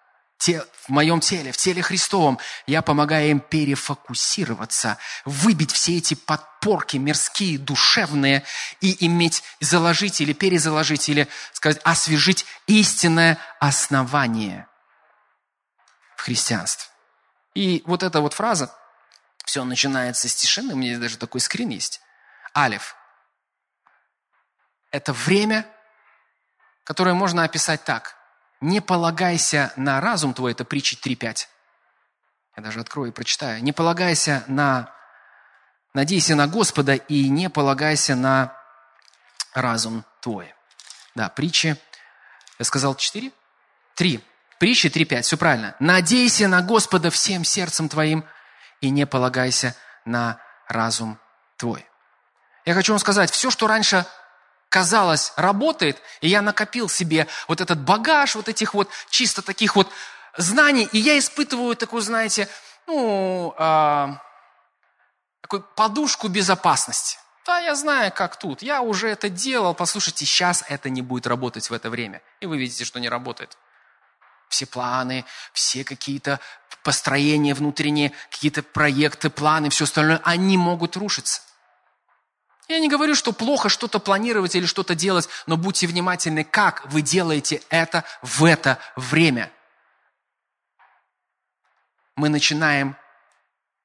[0.41, 6.97] те, в моем теле, в теле Христовом, я помогаю им перефокусироваться, выбить все эти подпорки
[6.97, 8.45] мирские, душевные,
[8.81, 14.67] и иметь, заложить или перезаложить, или сказать, освежить истинное основание
[16.17, 16.89] в христианстве.
[17.55, 18.75] И вот эта вот фраза,
[19.45, 22.01] все начинается с тишины, у меня здесь даже такой скрин есть.
[22.57, 22.95] Алиф.
[24.91, 25.67] Это время,
[26.85, 28.17] которое можно описать так–
[28.61, 31.47] не полагайся на разум твой, это притча 3.5.
[32.57, 33.63] Я даже открою и прочитаю.
[33.63, 34.93] Не полагайся на...
[35.93, 38.57] Надейся на Господа и не полагайся на
[39.55, 40.55] разум твой.
[41.15, 41.77] Да, притчи,
[42.59, 43.33] я сказал 4?
[43.95, 44.25] 3.
[44.59, 45.75] Притчи 3.5, все правильно.
[45.81, 48.25] Надейся на Господа всем сердцем твоим
[48.81, 51.19] и не полагайся на разум
[51.57, 51.87] твой.
[52.65, 54.07] Я хочу вам сказать, все, что раньше
[54.71, 59.89] казалось, работает, и я накопил себе вот этот багаж вот этих вот чисто таких вот
[60.39, 62.49] знаний, и я испытываю такую, знаете,
[62.87, 64.09] ну, э,
[65.43, 67.19] такую подушку безопасности.
[67.47, 68.63] Да, я знаю, как тут.
[68.63, 69.75] Я уже это делал.
[69.75, 72.23] Послушайте, сейчас это не будет работать в это время.
[72.39, 73.59] И вы видите, что не работает.
[74.49, 76.39] Все планы, все какие-то
[76.85, 81.43] построения внутренние, какие-то проекты, планы, все остальное, они могут рушиться.
[82.71, 87.03] Я не говорю, что плохо что-то планировать или что-то делать, но будьте внимательны, как вы
[87.03, 89.51] делаете это в это время.
[92.15, 92.95] Мы начинаем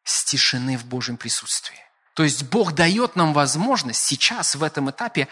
[0.03, 1.79] с тишины в Божьем присутствии.
[2.13, 5.29] То есть Бог дает нам возможность сейчас, в этом этапе,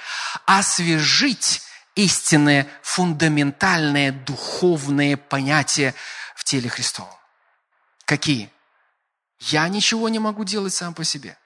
[0.47, 1.61] освежить
[1.93, 5.93] истинные, фундаментальные, духовные понятия
[6.33, 7.13] в теле Христовом.
[8.05, 8.49] Какие?
[9.37, 11.37] Я ничего не могу делать сам по себе.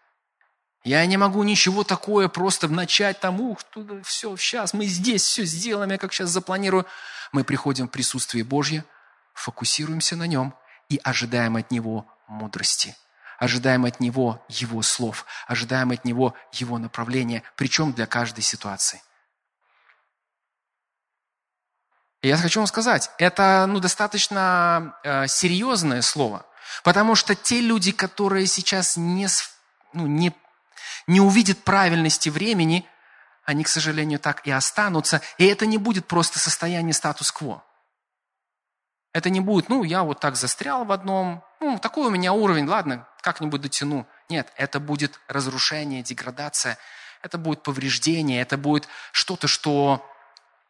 [0.87, 5.43] Я не могу ничего такое просто начать там, ух, туда, все, сейчас мы здесь все
[5.43, 6.85] сделаем, я как сейчас запланирую.
[7.33, 8.85] Мы приходим в присутствие Божье,
[9.33, 10.53] фокусируемся на Нем
[10.87, 12.95] и ожидаем от Него мудрости.
[13.37, 19.01] Ожидаем от Него Его слов, ожидаем от Него Его направления, причем для каждой ситуации.
[22.21, 26.45] Я хочу вам сказать, это ну, достаточно э, серьезное слово,
[26.85, 29.27] потому что те люди, которые сейчас не,
[29.91, 30.33] ну, не
[31.07, 32.87] не увидят правильности времени,
[33.43, 35.21] они, к сожалению, так и останутся.
[35.37, 37.63] И это не будет просто состояние статус-кво.
[39.13, 42.67] Это не будет, ну, я вот так застрял в одном, ну, такой у меня уровень,
[42.67, 44.05] ладно, как-нибудь дотяну.
[44.29, 46.77] Нет, это будет разрушение, деградация.
[47.21, 50.07] Это будет повреждение, это будет что-то, что,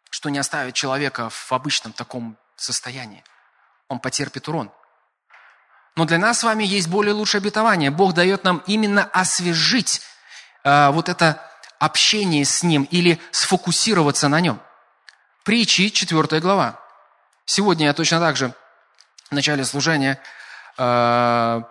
[0.09, 3.23] что не оставит человека в обычном таком состоянии.
[3.89, 4.71] Он потерпит урон.
[5.97, 7.89] Но для нас с вами есть более лучшее обетование.
[7.89, 10.03] Бог дает нам именно освежить
[10.63, 11.41] э, вот это
[11.79, 14.61] общение с Ним или сфокусироваться на Нем.
[15.43, 16.79] Притчи, 4 глава.
[17.45, 18.53] Сегодня я точно так же
[19.31, 20.21] в начале служения
[20.77, 21.61] э,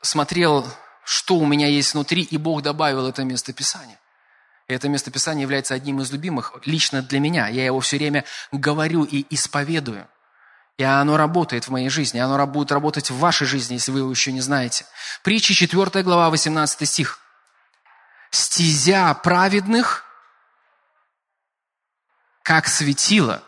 [0.00, 0.66] смотрел,
[1.04, 3.98] что у меня есть внутри, и Бог добавил это место Писания.
[4.66, 7.48] Это место Писания является одним из любимых лично для меня.
[7.48, 10.08] Я его все время говорю и исповедую.
[10.80, 14.10] И оно работает в моей жизни, оно будет работать в вашей жизни, если вы его
[14.10, 14.86] еще не знаете.
[15.22, 17.18] Притчи 4 глава, 18 стих.
[18.30, 20.06] «Стезя праведных,
[22.42, 23.42] как светило,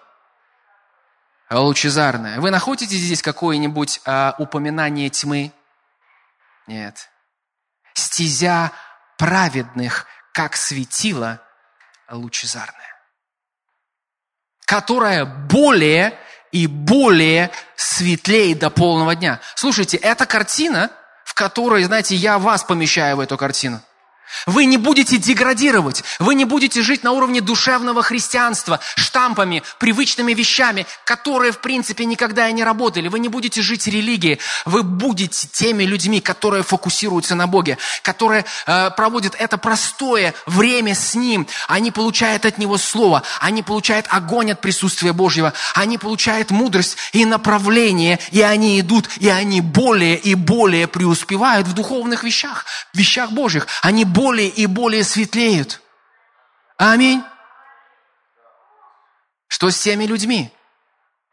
[1.48, 2.38] лучезарное».
[2.38, 5.54] Вы находите здесь какое-нибудь а, упоминание тьмы?
[6.66, 7.08] Нет.
[7.94, 8.72] «Стезя
[9.16, 11.40] праведных, как светило,
[12.10, 12.92] лучезарное»
[14.72, 16.18] которая более
[16.52, 19.40] и более светлее до полного дня.
[19.56, 20.90] Слушайте, эта картина,
[21.24, 23.80] в которой, знаете, я вас помещаю в эту картину–
[24.46, 30.86] вы не будете деградировать, вы не будете жить на уровне душевного христианства, штампами, привычными вещами,
[31.04, 33.08] которые, в принципе, никогда и не работали.
[33.08, 38.90] Вы не будете жить религией, вы будете теми людьми, которые фокусируются на Боге, которые э,
[38.96, 41.46] проводят это простое время с Ним.
[41.68, 47.24] Они получают от Него Слово, они получают огонь от присутствия Божьего, они получают мудрость и
[47.24, 52.64] направление, и они идут, и они более и более преуспевают в духовных вещах,
[52.94, 53.66] вещах Божьих.
[53.82, 55.82] Они более более и более светлеют.
[56.76, 57.24] Аминь.
[59.48, 60.52] Что с теми людьми?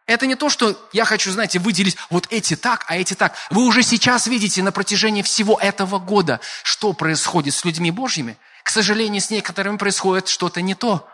[0.08, 3.36] Это не то, что я хочу, знаете, выделить вот эти так, а эти так.
[3.52, 8.40] Вы уже сейчас видите на протяжении всего этого года, что происходит с людьми Божьими.
[8.64, 11.08] К сожалению, с некоторыми происходит что-то не то.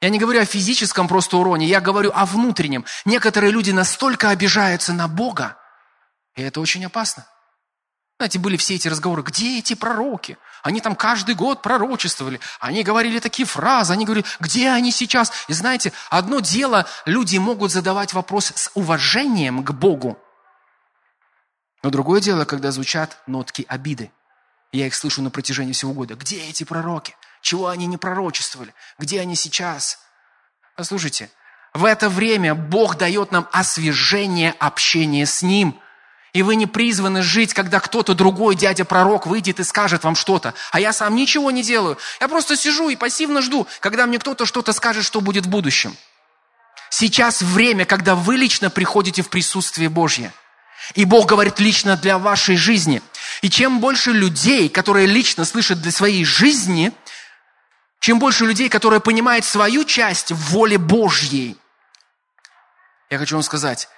[0.00, 2.84] Я не говорю о физическом просто уроне, я говорю о внутреннем.
[3.04, 5.56] Некоторые люди настолько обижаются на Бога,
[6.36, 7.26] и это очень опасно.
[8.18, 10.38] Знаете, были все эти разговоры, где эти пророки?
[10.62, 15.32] Они там каждый год пророчествовали, они говорили такие фразы, они говорили, где они сейчас?
[15.48, 20.18] И знаете, одно дело, люди могут задавать вопрос с уважением к Богу,
[21.82, 24.10] но другое дело, когда звучат нотки обиды.
[24.72, 26.14] Я их слышу на протяжении всего года.
[26.14, 27.14] Где эти пророки?
[27.42, 28.74] Чего они не пророчествовали?
[28.98, 29.98] Где они сейчас?
[30.76, 31.30] Послушайте,
[31.74, 35.78] в это время Бог дает нам освежение общения с Ним–
[36.34, 40.52] и вы не призваны жить, когда кто-то другой, дядя-пророк, выйдет и скажет вам что-то.
[40.72, 41.96] А я сам ничего не делаю.
[42.20, 45.96] Я просто сижу и пассивно жду, когда мне кто-то что-то скажет, что будет в будущем.
[46.90, 50.32] Сейчас время, когда вы лично приходите в присутствие Божье.
[50.96, 53.00] И Бог говорит лично для вашей жизни.
[53.40, 56.92] И чем больше людей, которые лично слышат для своей жизни,
[58.00, 61.56] чем больше людей, которые понимают свою часть в воле Божьей,
[63.08, 63.88] я хочу вам сказать,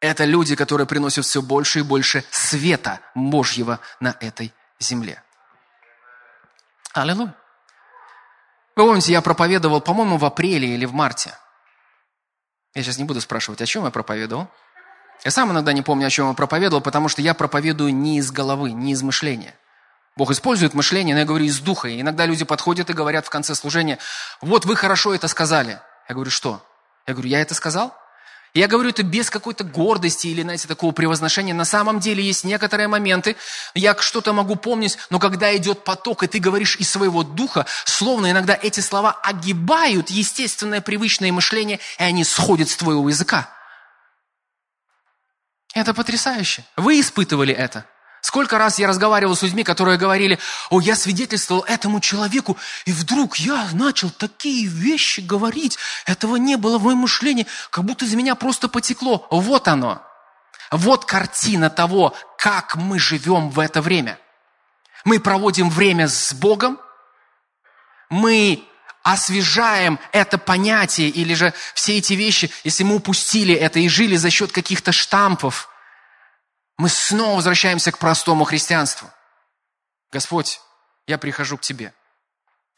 [0.00, 5.22] это люди, которые приносят все больше и больше света Божьего на этой земле.
[6.92, 7.34] Аллилуйя.
[8.76, 11.34] Вы помните, я проповедовал, по-моему, в апреле или в марте.
[12.74, 14.48] Я сейчас не буду спрашивать, о чем я проповедовал.
[15.24, 18.30] Я сам иногда не помню, о чем я проповедовал, потому что я проповедую не из
[18.30, 19.54] головы, не из мышления.
[20.16, 21.88] Бог использует мышление, но я говорю из духа.
[21.88, 23.98] И иногда люди подходят и говорят в конце служения,
[24.40, 25.80] вот вы хорошо это сказали.
[26.08, 26.64] Я говорю, что?
[27.06, 27.94] Я говорю, я это сказал?
[28.52, 31.54] Я говорю это без какой-то гордости или, знаете, такого превозношения.
[31.54, 33.36] На самом деле есть некоторые моменты,
[33.74, 38.30] я что-то могу помнить, но когда идет поток, и ты говоришь из своего духа, словно
[38.30, 43.48] иногда эти слова огибают естественное привычное мышление, и они сходят с твоего языка.
[45.72, 46.64] Это потрясающе.
[46.76, 47.86] Вы испытывали это.
[48.20, 53.36] Сколько раз я разговаривал с людьми, которые говорили, о, я свидетельствовал этому человеку, и вдруг
[53.36, 58.34] я начал такие вещи говорить, этого не было в моем мышлении, как будто из меня
[58.34, 59.26] просто потекло.
[59.30, 60.02] Вот оно.
[60.70, 64.18] Вот картина того, как мы живем в это время.
[65.04, 66.78] Мы проводим время с Богом,
[68.10, 68.62] мы
[69.02, 74.28] освежаем это понятие или же все эти вещи, если мы упустили это и жили за
[74.28, 75.68] счет каких-то штампов–
[76.80, 79.10] мы снова возвращаемся к простому христианству.
[80.10, 80.62] Господь,
[81.06, 81.92] я прихожу к Тебе.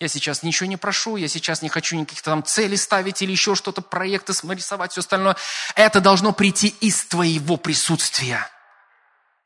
[0.00, 3.54] Я сейчас ничего не прошу, я сейчас не хочу никаких там целей ставить или еще
[3.54, 5.36] что-то, проекты рисовать, все остальное.
[5.76, 8.48] Это должно прийти из Твоего присутствия.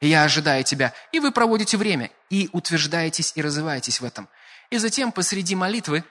[0.00, 0.94] Я ожидаю Тебя.
[1.12, 4.26] И вы проводите время, и утверждаетесь, и развиваетесь в этом.
[4.70, 6.02] И затем посреди молитвы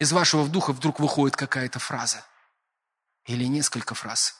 [0.00, 2.24] из вашего духа вдруг выходит какая-то фраза.
[3.26, 4.39] Или несколько фраз.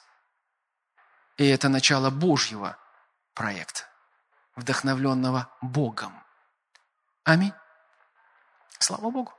[1.40, 2.76] И это начало Божьего
[3.32, 3.84] проекта
[4.56, 6.12] вдохновленного Богом.
[7.24, 7.54] Аминь.
[8.78, 9.32] Слава Богу.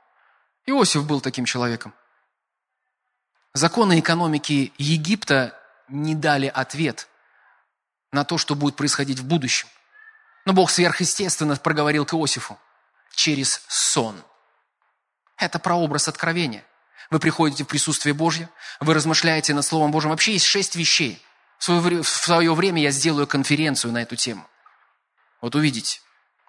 [0.66, 1.94] Иосиф был таким человеком.
[3.54, 7.06] Законы экономики Египта не дали ответ
[8.10, 9.68] на то, что будет происходить в будущем.
[10.44, 12.58] Но Бог сверхъестественно проговорил к Иосифу
[13.14, 14.20] через сон.
[15.36, 16.64] Это прообраз откровения.
[17.10, 18.48] Вы приходите в присутствие Божье,
[18.80, 20.10] вы размышляете над Словом Божьим.
[20.10, 21.24] Вообще есть шесть вещей.
[21.62, 24.44] В свое, время я сделаю конференцию на эту тему.
[25.40, 26.00] Вот увидите.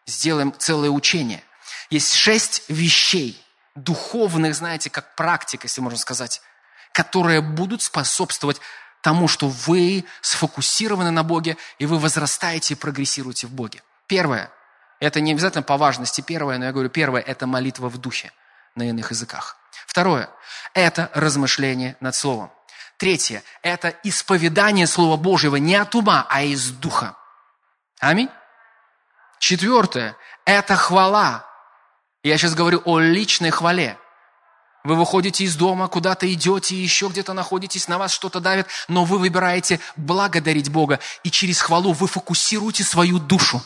[0.08, 1.44] Сделаем целое учение.
[1.92, 3.40] Есть шесть вещей,
[3.76, 6.42] духовных, знаете, как практика, если можно сказать,
[6.94, 8.60] которые будут способствовать
[9.02, 13.84] тому, что вы сфокусированы на Боге, и вы возрастаете и прогрессируете в Боге.
[14.08, 14.50] Первое,
[15.00, 18.32] это не обязательно по важности первое, но я говорю, первое– это молитва в духе
[18.76, 19.58] на иных языках.
[19.86, 20.30] Второе–
[20.74, 22.52] это размышление над Словом.
[23.04, 27.18] Третье– это исповедание Слова Божьего не от ума, а из духа.
[28.00, 28.30] Аминь.
[29.40, 31.46] Четвертое– это хвала.
[32.24, 33.98] Я сейчас говорю о личной хвале.
[34.86, 39.18] Вы выходите из дома, куда-то идете, еще где-то находитесь, на вас что-то давит, но вы
[39.18, 43.62] выбираете благодарить Бога, и через хвалу вы фокусируете свою душу.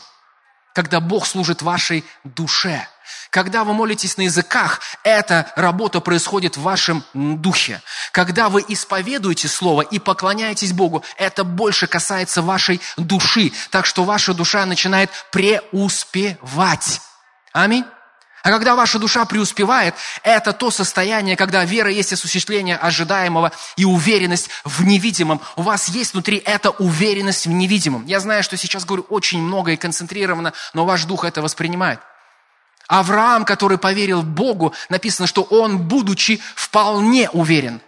[0.78, 2.86] Когда Бог служит вашей душе.
[3.30, 7.82] Когда вы молитесь на языках, эта работа происходит в вашем духе.
[8.12, 13.50] Когда вы исповедуете Слово и поклоняетесь Богу, это больше касается вашей души.
[13.70, 17.00] Так что ваша душа начинает преуспевать.
[17.52, 17.84] Аминь.
[18.42, 24.48] А когда ваша душа преуспевает, это то состояние, когда вера есть осуществление ожидаемого и уверенность
[24.64, 25.40] в невидимом.
[25.56, 28.06] У вас есть внутри эта уверенность в невидимом.
[28.06, 32.00] Я знаю, что сейчас говорю очень много и концентрированно, но ваш дух это воспринимает.
[32.86, 37.82] Авраам, который поверил Богу, написано, что он, будучи вполне уверен.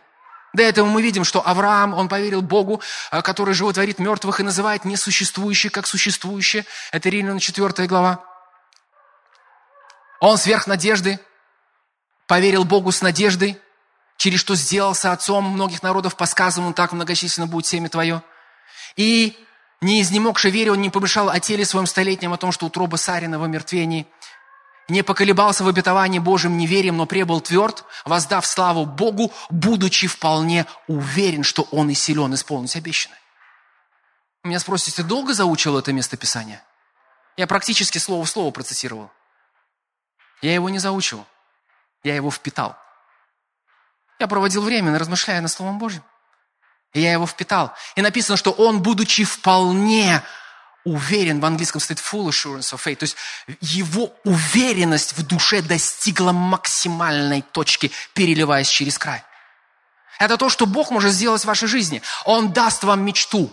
[0.52, 2.82] До этого мы видим, что Авраам, он поверил Богу,
[3.12, 6.66] э, который животворит мертвых и называет несуществующее как существующее.
[6.90, 8.29] Это Римлян 4 глава.
[10.20, 11.18] Он сверх надежды
[12.26, 13.58] поверил Богу с надеждой,
[14.16, 18.22] через что сделался отцом многих народов, по сказанному так многочисленно будет семя твое.
[18.96, 19.36] И
[19.80, 23.38] не изнемогши вере, он не помешал о теле своем столетнем, о том, что утроба Сарина
[23.38, 24.06] в омертвении.
[24.88, 31.44] Не поколебался в обетовании Божьим неверием, но пребыл тверд, воздав славу Богу, будучи вполне уверен,
[31.44, 33.18] что он и силен исполнить обещанное.
[34.44, 36.62] Меня спросите, долго заучил это местописание?
[37.36, 39.10] Я практически слово в слово процессировал.
[40.42, 41.26] Я его не заучил,
[42.02, 42.76] я его впитал.
[44.18, 46.02] Я проводил время, размышляя над Словом Божьим.
[46.92, 47.72] И я его впитал.
[47.94, 50.22] И написано, что он, будучи вполне
[50.84, 53.16] уверен, в английском стоит full assurance of faith, то есть
[53.60, 59.22] его уверенность в душе достигла максимальной точки, переливаясь через край.
[60.18, 62.02] Это то, что Бог может сделать в вашей жизни.
[62.24, 63.50] Он даст вам мечту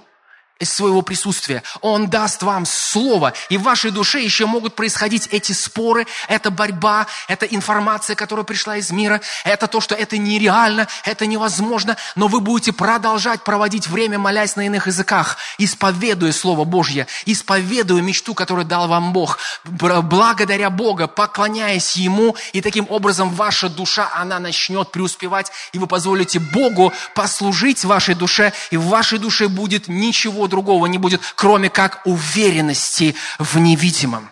[0.60, 1.64] из своего присутствия.
[1.82, 7.08] Он даст вам слово, и в вашей душе еще могут происходить эти споры, эта борьба,
[7.28, 12.40] эта информация, которая пришла из мира, это то, что это нереально, это невозможно, но вы
[12.40, 18.88] будете продолжать проводить время, молясь на иных языках, исповедуя Слово Божье, исповедуя мечту, которую дал
[18.88, 25.80] вам Бог, благодаря Бога, поклоняясь Ему, и таким образом ваша душа, она начнет преуспевать, и
[25.80, 31.22] вы позволите Богу послужить вашей душе, и в вашей душе будет ничего другого не будет,
[31.36, 34.32] кроме как уверенности в невидимом.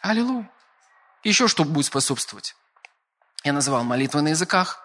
[0.00, 0.50] Аллилуйя.
[1.24, 2.54] Еще что будет способствовать?
[3.42, 4.80] Я называл молитвы на языках,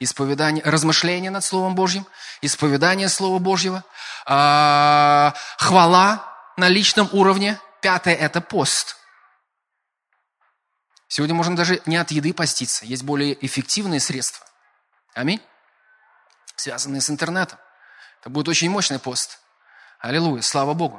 [0.00, 2.06] исповедание, размышление над Словом Божьим,
[2.40, 3.84] исповедание Слова Божьего,
[4.26, 7.60] э, хвала на личном уровне.
[7.80, 8.96] Пятое– это пост.
[11.08, 12.84] Сегодня можно даже не от еды поститься.
[12.86, 14.44] Есть более эффективные средства.
[15.14, 15.40] Аминь.
[16.56, 17.58] Связанные с интернетом.
[18.24, 19.38] Это будет очень мощный пост.
[20.00, 20.98] Аллилуйя, слава Богу.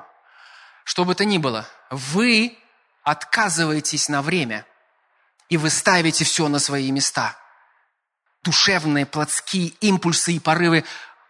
[0.83, 2.55] Что бы то ни было, вы
[3.01, 4.63] отказываетесь на время,
[5.49, 7.35] и вы ставите все на свои места.
[8.43, 10.85] Душевные, плотские импульсы и порывы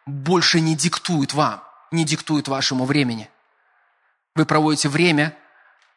[0.06, 3.30] больше не диктуют вам, не диктуют вашему времени.
[4.36, 5.34] Вы проводите время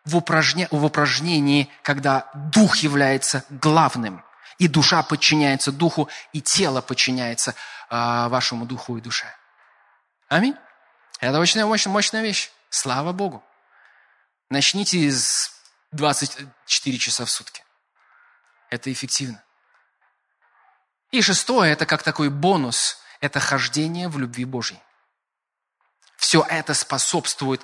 [0.05, 0.69] в, упражня...
[0.71, 4.23] в упражнении, когда дух является главным,
[4.59, 7.57] и душа подчиняется духу, и тело подчиняется
[7.91, 9.27] э, вашему духу и душе.
[10.29, 10.57] Аминь.
[11.21, 12.51] Это очень мощная, мощная вещь.
[12.71, 13.43] Слава Богу.
[14.51, 15.53] Начните из
[15.93, 17.65] 24 часа в сутки.
[18.71, 19.43] Это эффективно.
[21.11, 24.81] И шестое, это как такой бонус, это хождение в любви Божьей.
[26.17, 27.63] Все это способствует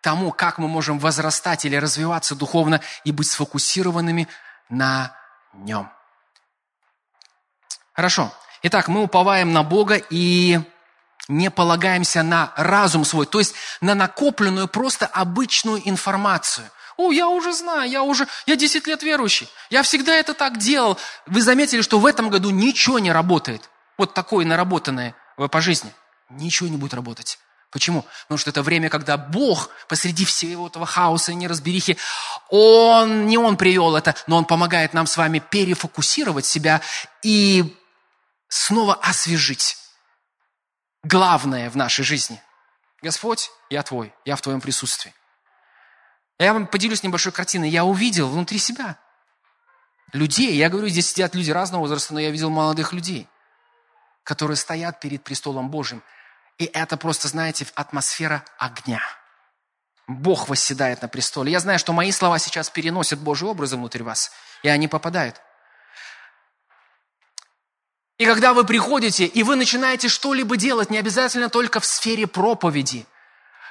[0.00, 4.28] тому, как мы можем возрастать или развиваться духовно и быть сфокусированными
[4.70, 5.14] на
[5.52, 5.90] нем.
[7.92, 8.32] Хорошо.
[8.62, 10.60] Итак, мы уповаем на Бога и
[11.28, 16.70] не полагаемся на разум свой, то есть на накопленную просто обычную информацию.
[16.96, 20.98] О, я уже знаю, я уже, я 10 лет верующий, я всегда это так делал.
[21.26, 23.68] Вы заметили, что в этом году ничего не работает.
[23.98, 25.92] Вот такое наработанное по жизни.
[26.30, 27.38] Ничего не будет работать.
[27.70, 28.06] Почему?
[28.22, 31.96] Потому что это время, когда Бог посреди всего этого хаоса и неразберихи,
[32.48, 36.80] Он, не Он привел это, но Он помогает нам с вами перефокусировать себя
[37.22, 37.76] и
[38.48, 39.76] снова освежить
[41.04, 42.42] главное в нашей жизни.
[43.02, 45.14] Господь, я Твой, я в Твоем присутствии.
[46.38, 47.68] Я вам поделюсь небольшой картиной.
[47.68, 48.98] Я увидел внутри себя
[50.12, 50.56] людей.
[50.56, 53.28] Я говорю, здесь сидят люди разного возраста, но я видел молодых людей,
[54.24, 56.02] которые стоят перед престолом Божьим.
[56.58, 59.00] И это просто, знаете, атмосфера огня.
[60.06, 61.50] Бог восседает на престоле.
[61.50, 64.32] Я знаю, что мои слова сейчас переносят Божий образы внутрь вас,
[64.62, 65.40] и они попадают.
[68.18, 73.06] И когда вы приходите, и вы начинаете что-либо делать, не обязательно только в сфере проповеди–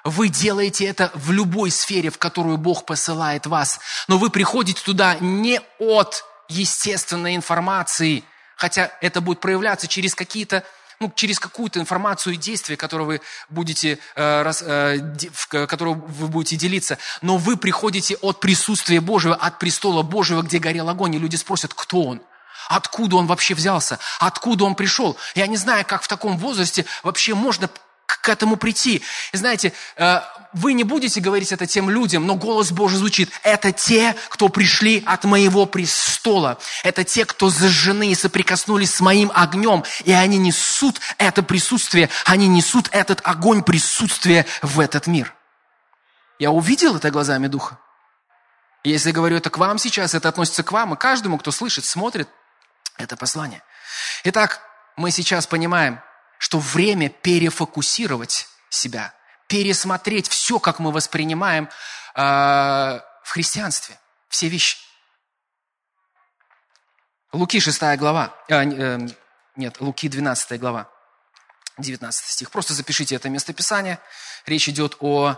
[0.03, 3.79] вы делаете это в любой сфере, в которую Бог посылает вас.
[4.07, 8.23] Но вы приходите туда не от естественной информации,
[8.57, 10.63] хотя это будет проявляться через какие-то
[10.99, 14.99] ну, через какую-то информацию и действия, которые вы будете, э, раз, э,
[15.33, 16.97] в, которую вы будете делиться.
[17.21, 21.73] Но вы приходите от присутствия Божьего, от престола Божьего, где горел огонь, и люди спросят,
[21.73, 22.21] кто он?
[22.69, 23.99] Откуда он вообще взялся?
[24.19, 25.17] Откуда он пришел?
[25.35, 27.69] Я не знаю, как в таком возрасте вообще можно
[28.05, 29.01] к этому прийти.
[29.31, 30.21] И знаете, э,
[30.53, 33.29] вы не будете говорить это тем людям, но голос Божий звучит.
[33.43, 36.57] Это те, кто пришли от моего престола.
[36.83, 39.83] Это те, кто зажжены и соприкоснулись с моим огнем.
[40.05, 45.33] И они несут это присутствие, они несут этот огонь присутствия в этот мир.
[46.39, 47.77] Я увидел это глазами Духа.
[48.83, 52.27] Если говорю это к вам сейчас, это относится к вам и каждому, кто слышит, смотрит
[52.97, 53.63] это послание.
[54.23, 54.61] Итак,
[54.95, 56.01] мы сейчас понимаем,
[56.37, 59.13] что время перефокусировать себя,
[59.47, 61.69] пересмотреть все, как мы воспринимаем
[62.15, 63.97] э, в христианстве,
[64.29, 64.77] все вещи.
[67.31, 68.99] Луки 6 глава, э, э,
[69.55, 70.89] нет, Луки 12 глава,
[71.77, 72.51] 19 стих.
[72.51, 73.99] Просто запишите это местописание.
[74.45, 75.37] Речь идет о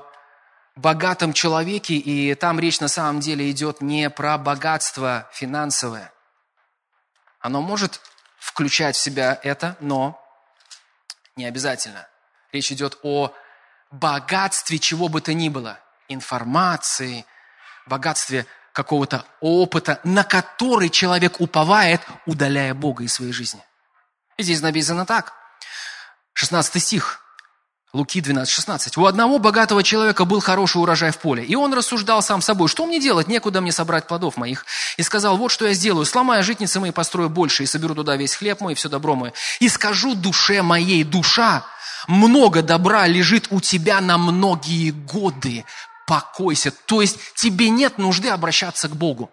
[0.76, 6.12] богатом человеке, и там речь на самом деле идет не про богатство финансовое.
[7.46, 8.02] Оно может
[8.40, 10.20] включать в себя это, но
[11.36, 12.08] не обязательно.
[12.52, 13.36] Речь идет о
[13.92, 15.80] богатстве чего бы то ни было.
[16.08, 17.24] Информации,
[17.86, 23.64] богатстве какого-то опыта, на который человек уповает, удаляя Бога из своей жизни.
[24.38, 25.36] И здесь написано так.
[26.34, 27.24] 16 стих.
[27.96, 28.98] Луки 12, 16.
[28.98, 32.86] «У одного богатого человека был хороший урожай в поле, и он рассуждал сам собой, что
[32.86, 34.66] мне делать, некуда мне собрать плодов моих.
[34.98, 38.36] И сказал, вот что я сделаю, сломаю житницы мои, построю больше, и соберу туда весь
[38.36, 39.32] хлеб мой и все добро мое.
[39.62, 41.66] И скажу душе моей, душа,
[42.08, 45.64] много добра лежит у тебя на многие годы,
[46.06, 46.72] покойся.
[46.72, 49.32] То есть тебе нет нужды обращаться к Богу.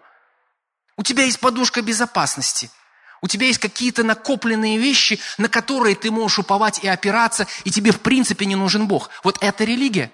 [0.95, 2.71] У тебя есть подушка безопасности–
[3.23, 7.93] у тебя есть какие-то накопленные вещи, на которые ты можешь уповать и опираться, и тебе
[7.93, 9.09] в принципе не нужен Бог.
[9.23, 10.11] Вот это религия.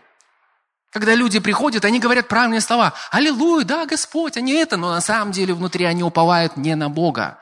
[0.91, 2.93] Когда люди приходят, они говорят правильные слова.
[3.09, 7.39] Аллилуйя, да, Господь, они это, но на самом деле внутри они уповают не на Бога.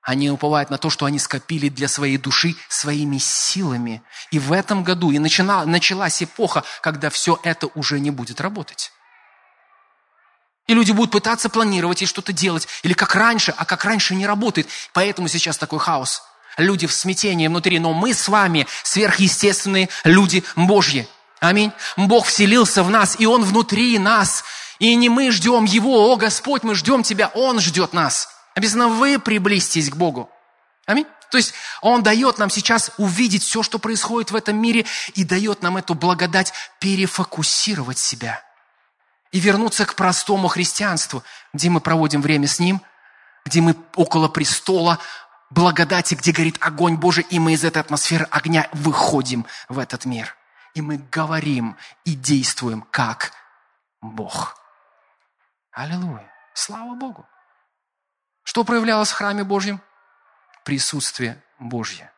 [0.00, 4.02] Они уповают на то, что они скопили для своей души своими силами.
[4.30, 8.90] И в этом году и начала, началась эпоха, когда все это уже не будет работать.
[10.68, 12.68] И люди будут пытаться планировать и что-то делать.
[12.82, 14.68] Или как раньше, а как раньше не работает.
[14.92, 16.22] Поэтому сейчас такой хаос.
[16.58, 17.78] Люди в смятении внутри.
[17.78, 21.08] Но мы с вами сверхъестественные люди Божьи.
[21.40, 21.72] Аминь.
[21.96, 24.44] Бог вселился в нас, и Он внутри нас.
[24.78, 28.28] И не мы ждем Его, о Господь, мы ждем Тебя, Он ждет нас.
[28.54, 30.30] Обязательно вы приблизьтесь к Богу.
[30.84, 31.06] Аминь.
[31.30, 35.62] То есть Он дает нам сейчас увидеть все, что происходит в этом мире, и дает
[35.62, 38.42] нам эту благодать перефокусировать себя–
[39.32, 41.22] и вернуться к простому христианству,
[41.52, 42.80] где мы проводим время с Ним,
[43.44, 44.98] где мы около престола
[45.50, 50.36] благодати, где горит огонь Божий, и мы из этой атмосферы огня выходим в этот мир.
[50.74, 53.32] И мы говорим и действуем как
[54.00, 54.56] Бог.
[55.72, 56.30] Аллилуйя.
[56.54, 57.26] Слава Богу.
[58.42, 59.80] Что проявлялось в храме Божьем?
[60.64, 62.12] Присутствие Божье.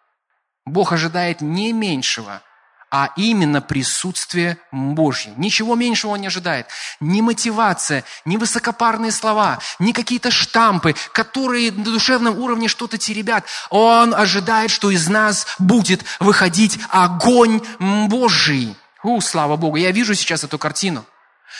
[0.64, 2.42] Бог ожидает не меньшего–
[2.90, 5.32] а именно присутствие Божье.
[5.36, 6.66] Ничего меньшего он не ожидает.
[6.98, 13.44] Ни мотивация, ни высокопарные слова, ни какие-то штампы, которые на душевном уровне что-то теребят.
[13.70, 18.76] Он ожидает, что из нас будет выходить огонь Божий.
[19.04, 21.04] У, слава Богу, я вижу сейчас эту картину.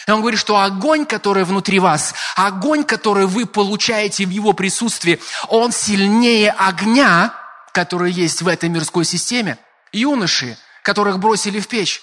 [0.07, 5.21] И он говорит, что огонь, который внутри вас, огонь, который вы получаете в его присутствии,
[5.49, 7.35] он сильнее огня,
[7.73, 9.59] которые есть в этой мирской системе.
[9.93, 12.03] Юноши, которых бросили в печь.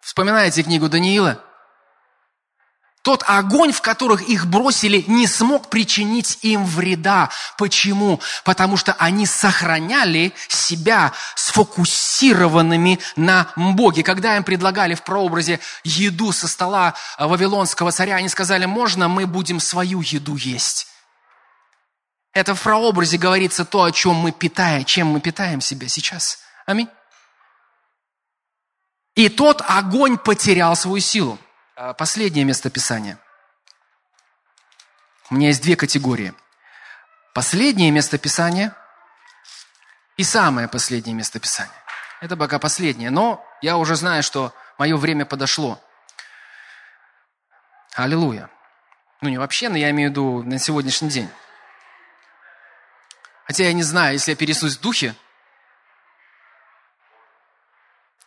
[0.00, 1.42] Вспоминаете книгу Даниила?
[3.06, 7.30] Тот огонь, в которых их бросили, не смог причинить им вреда.
[7.56, 8.20] Почему?
[8.42, 14.02] Потому что они сохраняли себя сфокусированными на Боге.
[14.02, 19.60] Когда им предлагали в прообразе еду со стола вавилонского царя, они сказали, можно мы будем
[19.60, 20.88] свою еду есть?
[22.32, 26.40] Это в прообразе говорится то, о чем мы питаем, чем мы питаем себя сейчас.
[26.66, 26.90] Аминь.
[29.14, 31.38] И тот огонь потерял свою силу.
[31.76, 33.18] А, последнее место Писания.
[35.30, 36.34] У меня есть две категории.
[37.32, 38.76] Последнее место Писания
[40.16, 41.72] и самое последнее место Писания.
[42.20, 45.80] Это пока последнее, но я уже знаю, что мое время подошло.
[47.94, 48.50] Аллилуйя.
[49.20, 51.30] Ну, не вообще, но я имею в виду на сегодняшний день.
[53.44, 55.14] Хотя я не знаю, если я пересусь в духе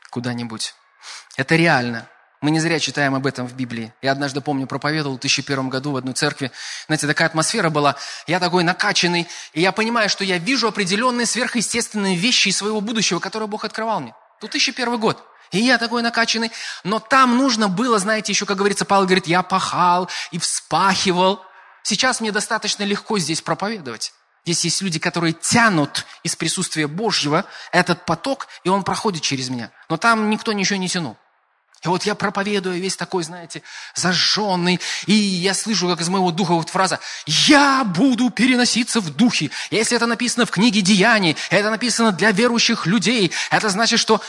[0.09, 0.75] куда-нибудь.
[1.37, 2.09] Это реально.
[2.41, 3.93] Мы не зря читаем об этом в Библии.
[4.01, 6.51] Я однажды, помню, проповедовал в 2001 году в одной церкви.
[6.87, 7.97] Знаете, такая атмосфера была.
[8.27, 13.19] Я такой накачанный, и я понимаю, что я вижу определенные сверхъестественные вещи из своего будущего,
[13.19, 14.13] которые Бог открывал мне.
[14.39, 15.21] 2001 год.
[15.51, 16.51] И я такой накачанный.
[16.85, 21.41] Но там нужно было, знаете, еще, как говорится, Павел говорит, я пахал и вспахивал.
[21.83, 24.13] Сейчас мне достаточно легко здесь проповедовать.
[24.49, 29.69] Здесь есть люди, которые тянут из присутствия Божьего этот поток, и он проходит через меня.
[29.89, 31.17] Но там никто ничего не тянул.
[31.83, 33.61] И вот я проповедую весь такой, знаете,
[33.93, 39.51] зажженный, и я слышу, как из моего духа вот фраза «Я буду переноситься в духе».
[39.69, 44.19] Если это написано в книге Деяний, это написано для верующих людей, это значит, что...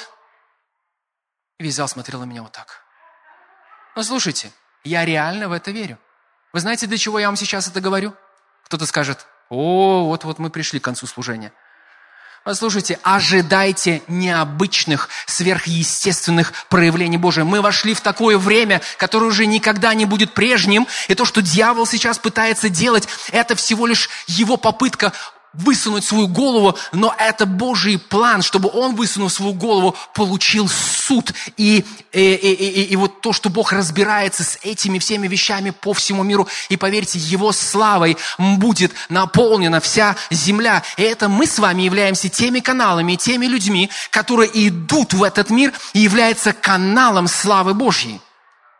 [1.58, 2.82] И весь зал смотрел на меня вот так.
[3.96, 4.52] Но слушайте,
[4.84, 5.98] я реально в это верю.
[6.52, 8.14] Вы знаете, для чего я вам сейчас это говорю?
[8.64, 11.52] Кто-то скажет, о, вот-вот мы пришли к концу служения.
[12.42, 17.44] Послушайте, ожидайте необычных, сверхъестественных проявлений Божия.
[17.44, 20.86] Мы вошли в такое время, которое уже никогда не будет прежним.
[21.08, 25.12] И то, что дьявол сейчас пытается делать, это всего лишь его попытка
[25.52, 31.32] высунуть свою голову, но это Божий план, чтобы он, высунув свою голову, получил суд.
[31.56, 35.92] И, и, и, и, и вот то, что Бог разбирается с этими всеми вещами по
[35.92, 40.82] всему миру, и поверьте, Его славой будет наполнена вся земля.
[40.96, 45.72] И это мы с вами являемся теми каналами, теми людьми, которые идут в этот мир
[45.94, 48.20] и являются каналом славы Божьей.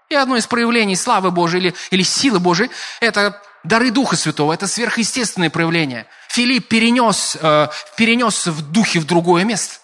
[0.08, 4.66] И одно из проявлений славы Божьей или, или силы Божьей– это дары Духа Святого, это
[4.66, 6.06] сверхъестественное проявление.
[6.28, 9.76] Филипп перенес, э, перенес в духе в другое место.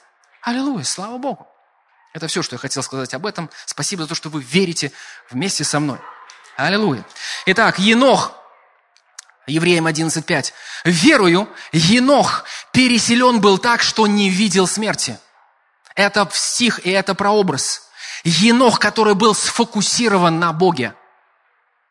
[0.42, 1.46] Аллилуйя, слава Богу.
[2.14, 3.50] Это все, что я хотел сказать об этом.
[3.66, 4.92] Спасибо за то, что вы верите
[5.30, 5.98] вместе со мной.
[6.56, 7.04] Аллилуйя.
[7.46, 8.32] Итак, Енох,
[9.46, 10.52] Евреям 11.5.
[10.84, 15.18] «Верую, Енох переселен был так, что не видел смерти».
[15.94, 17.88] Это стих и это прообраз.
[18.24, 20.94] Енох, который был сфокусирован на Боге.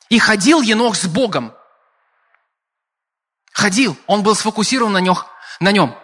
[0.10, 1.54] И ходил Енох с Богом.
[3.56, 5.18] Ходил, он был сфокусирован на, нем,
[5.62, 5.96] на нем.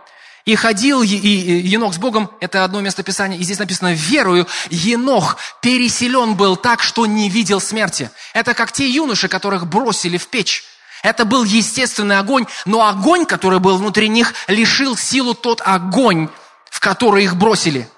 [0.45, 4.47] И ходил и, и, Енох с Богом, это одно место Писания, и здесь написано, верую,
[4.69, 8.09] Енох переселен был так, что не видел смерти.
[8.33, 10.63] Это как те юноши, которых бросили в печь.
[11.03, 16.29] Это был естественный огонь, но огонь, который был внутри них, лишил силу тот огонь,
[16.69, 17.89] в который их бросили.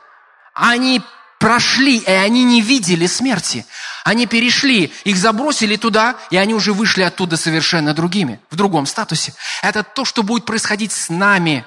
[0.55, 1.03] Они
[1.39, 3.67] прошли, и они не видели смерти.
[4.03, 9.33] Они перешли, их забросили туда, и они уже вышли оттуда совершенно другими, в другом статусе.
[9.61, 11.65] Это то, что будет происходить с нами,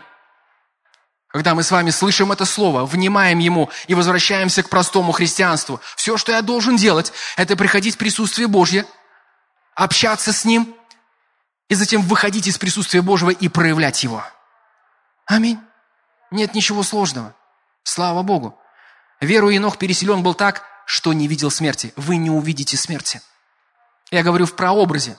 [1.28, 5.80] когда мы с вами слышим это слово, внимаем ему и возвращаемся к простому христианству.
[5.97, 8.87] Все, что я должен делать, это приходить в присутствие Божье,
[9.74, 10.74] общаться с Ним,
[11.68, 14.24] и затем выходить из присутствия Божьего и проявлять Его.
[15.26, 15.59] Аминь.
[16.30, 17.34] Нет ничего сложного.
[17.82, 18.59] Слава Богу.
[19.20, 21.93] Веру Енох переселен был так, что не видел смерти.
[21.97, 23.20] Вы не увидите смерти.
[24.11, 25.18] Я говорю в прообразе.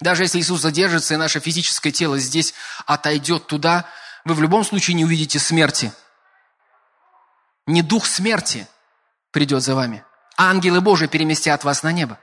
[0.00, 2.54] Даже если Иисус задержится, и наше физическое тело здесь
[2.86, 3.84] отойдет туда,
[4.24, 5.92] вы в любом случае не увидите смерти.
[7.66, 8.66] Не дух смерти
[9.30, 10.02] придет за вами.
[10.36, 12.18] Ангелы Божии переместят вас на небо.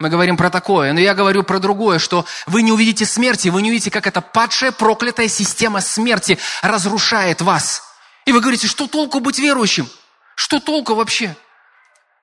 [0.00, 3.62] Мы говорим про такое, но я говорю про другое, что вы не увидите смерти, вы
[3.62, 7.82] не увидите, как эта падшая, проклятая система смерти разрушает вас.
[8.26, 9.88] И вы говорите, что толку быть верующим?
[10.36, 11.34] Что толку вообще?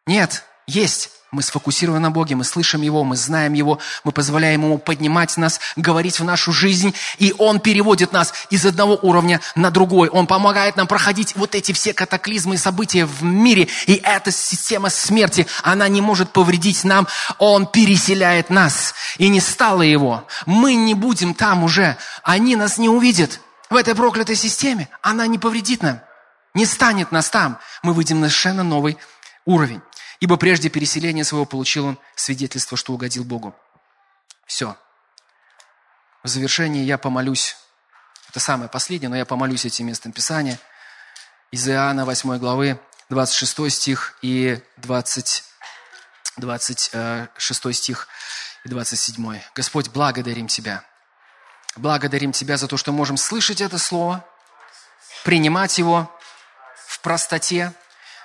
[0.05, 1.09] Нет, есть.
[1.31, 5.59] Мы сфокусированы на Боге, мы слышим Его, мы знаем Его, мы позволяем Ему поднимать нас,
[5.75, 10.09] говорить в нашу жизнь, и Он переводит нас из одного уровня на другой.
[10.09, 14.91] Он помогает нам проходить вот эти все катаклизмы и события в мире, и эта система
[14.91, 17.07] смерти, она не может повредить нам,
[17.39, 18.93] Он переселяет нас.
[19.17, 20.27] и не стало его.
[20.45, 21.97] Мы не будем там уже.
[22.21, 23.39] Они нас не увидят.
[23.71, 25.99] В этой проклятой системе она не повредит нам.
[26.53, 27.59] Не станет нас там.
[27.81, 28.97] Мы выйдем на совершенно новый
[29.45, 29.81] уровень.
[30.19, 33.55] Ибо прежде переселения своего получил он свидетельство, что угодил Богу.
[34.45, 34.77] Все.
[36.21, 37.57] В завершении я помолюсь.
[38.29, 40.59] Это самое последнее, но я помолюсь этим местом Писания.
[41.51, 42.79] Из Иоанна 8 главы,
[43.09, 45.43] 26 стих и 20,
[46.37, 48.07] 26 стих
[48.63, 49.41] и 27.
[49.55, 50.83] Господь, благодарим Тебя.
[51.75, 54.25] Благодарим Тебя за то, что можем слышать это Слово,
[55.23, 56.09] принимать его
[57.03, 57.73] простоте.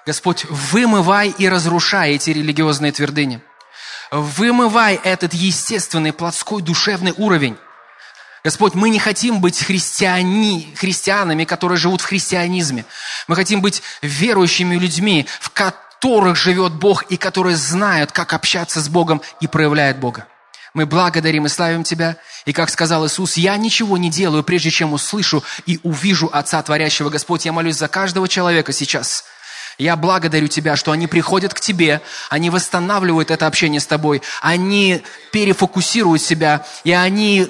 [0.07, 3.43] Господь, вымывай и разрушай эти религиозные твердыни.
[4.11, 7.59] Вымывай этот естественный плотской душевный уровень.
[8.43, 12.87] Господь, мы не хотим быть христиани, христианами, которые живут в христианизме.
[13.27, 18.89] Мы хотим быть верующими людьми, в которых живет Бог и которые знают, как общаться с
[18.89, 20.27] Богом и проявляют Бога.
[20.75, 22.17] Мы благодарим и славим Тебя.
[22.45, 27.11] И как сказал Иисус, я ничего не делаю, прежде чем услышу и увижу Отца Творящего.
[27.11, 29.25] Господь, я молюсь за каждого человека сейчас.
[29.79, 35.03] Я благодарю Тебя, что они приходят к Тебе, они восстанавливают это общение с Тобой, они
[35.31, 37.47] перефокусируют себя, и они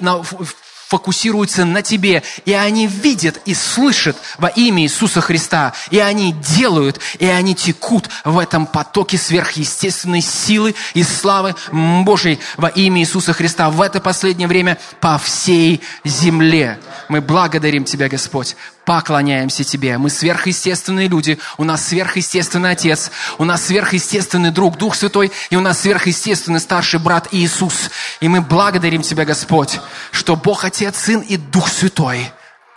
[0.89, 6.99] фокусируются на тебе, и они видят и слышат во имя Иисуса Христа, и они делают,
[7.19, 13.69] и они текут в этом потоке сверхъестественной силы и славы Божьей во имя Иисуса Христа
[13.69, 16.79] в это последнее время по всей земле.
[17.07, 18.55] Мы благодарим Тебя, Господь,
[18.89, 19.99] поклоняемся Тебе.
[19.99, 25.59] Мы сверхъестественные люди, у нас сверхъестественный Отец, у нас сверхъестественный друг, Дух Святой, и у
[25.59, 27.91] нас сверхъестественный старший брат Иисус.
[28.19, 29.79] И мы благодарим Тебя, Господь,
[30.09, 32.31] что Бог Отец, Сын и Дух Святой,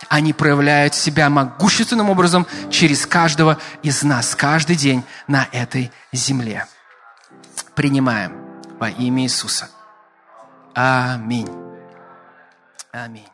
[0.07, 6.67] они проявляют себя могущественным образом через каждого из нас, каждый день на этой земле.
[7.73, 8.33] Принимаем
[8.79, 9.67] во имя Иисуса.
[10.75, 11.49] Аминь.
[12.91, 13.32] Аминь.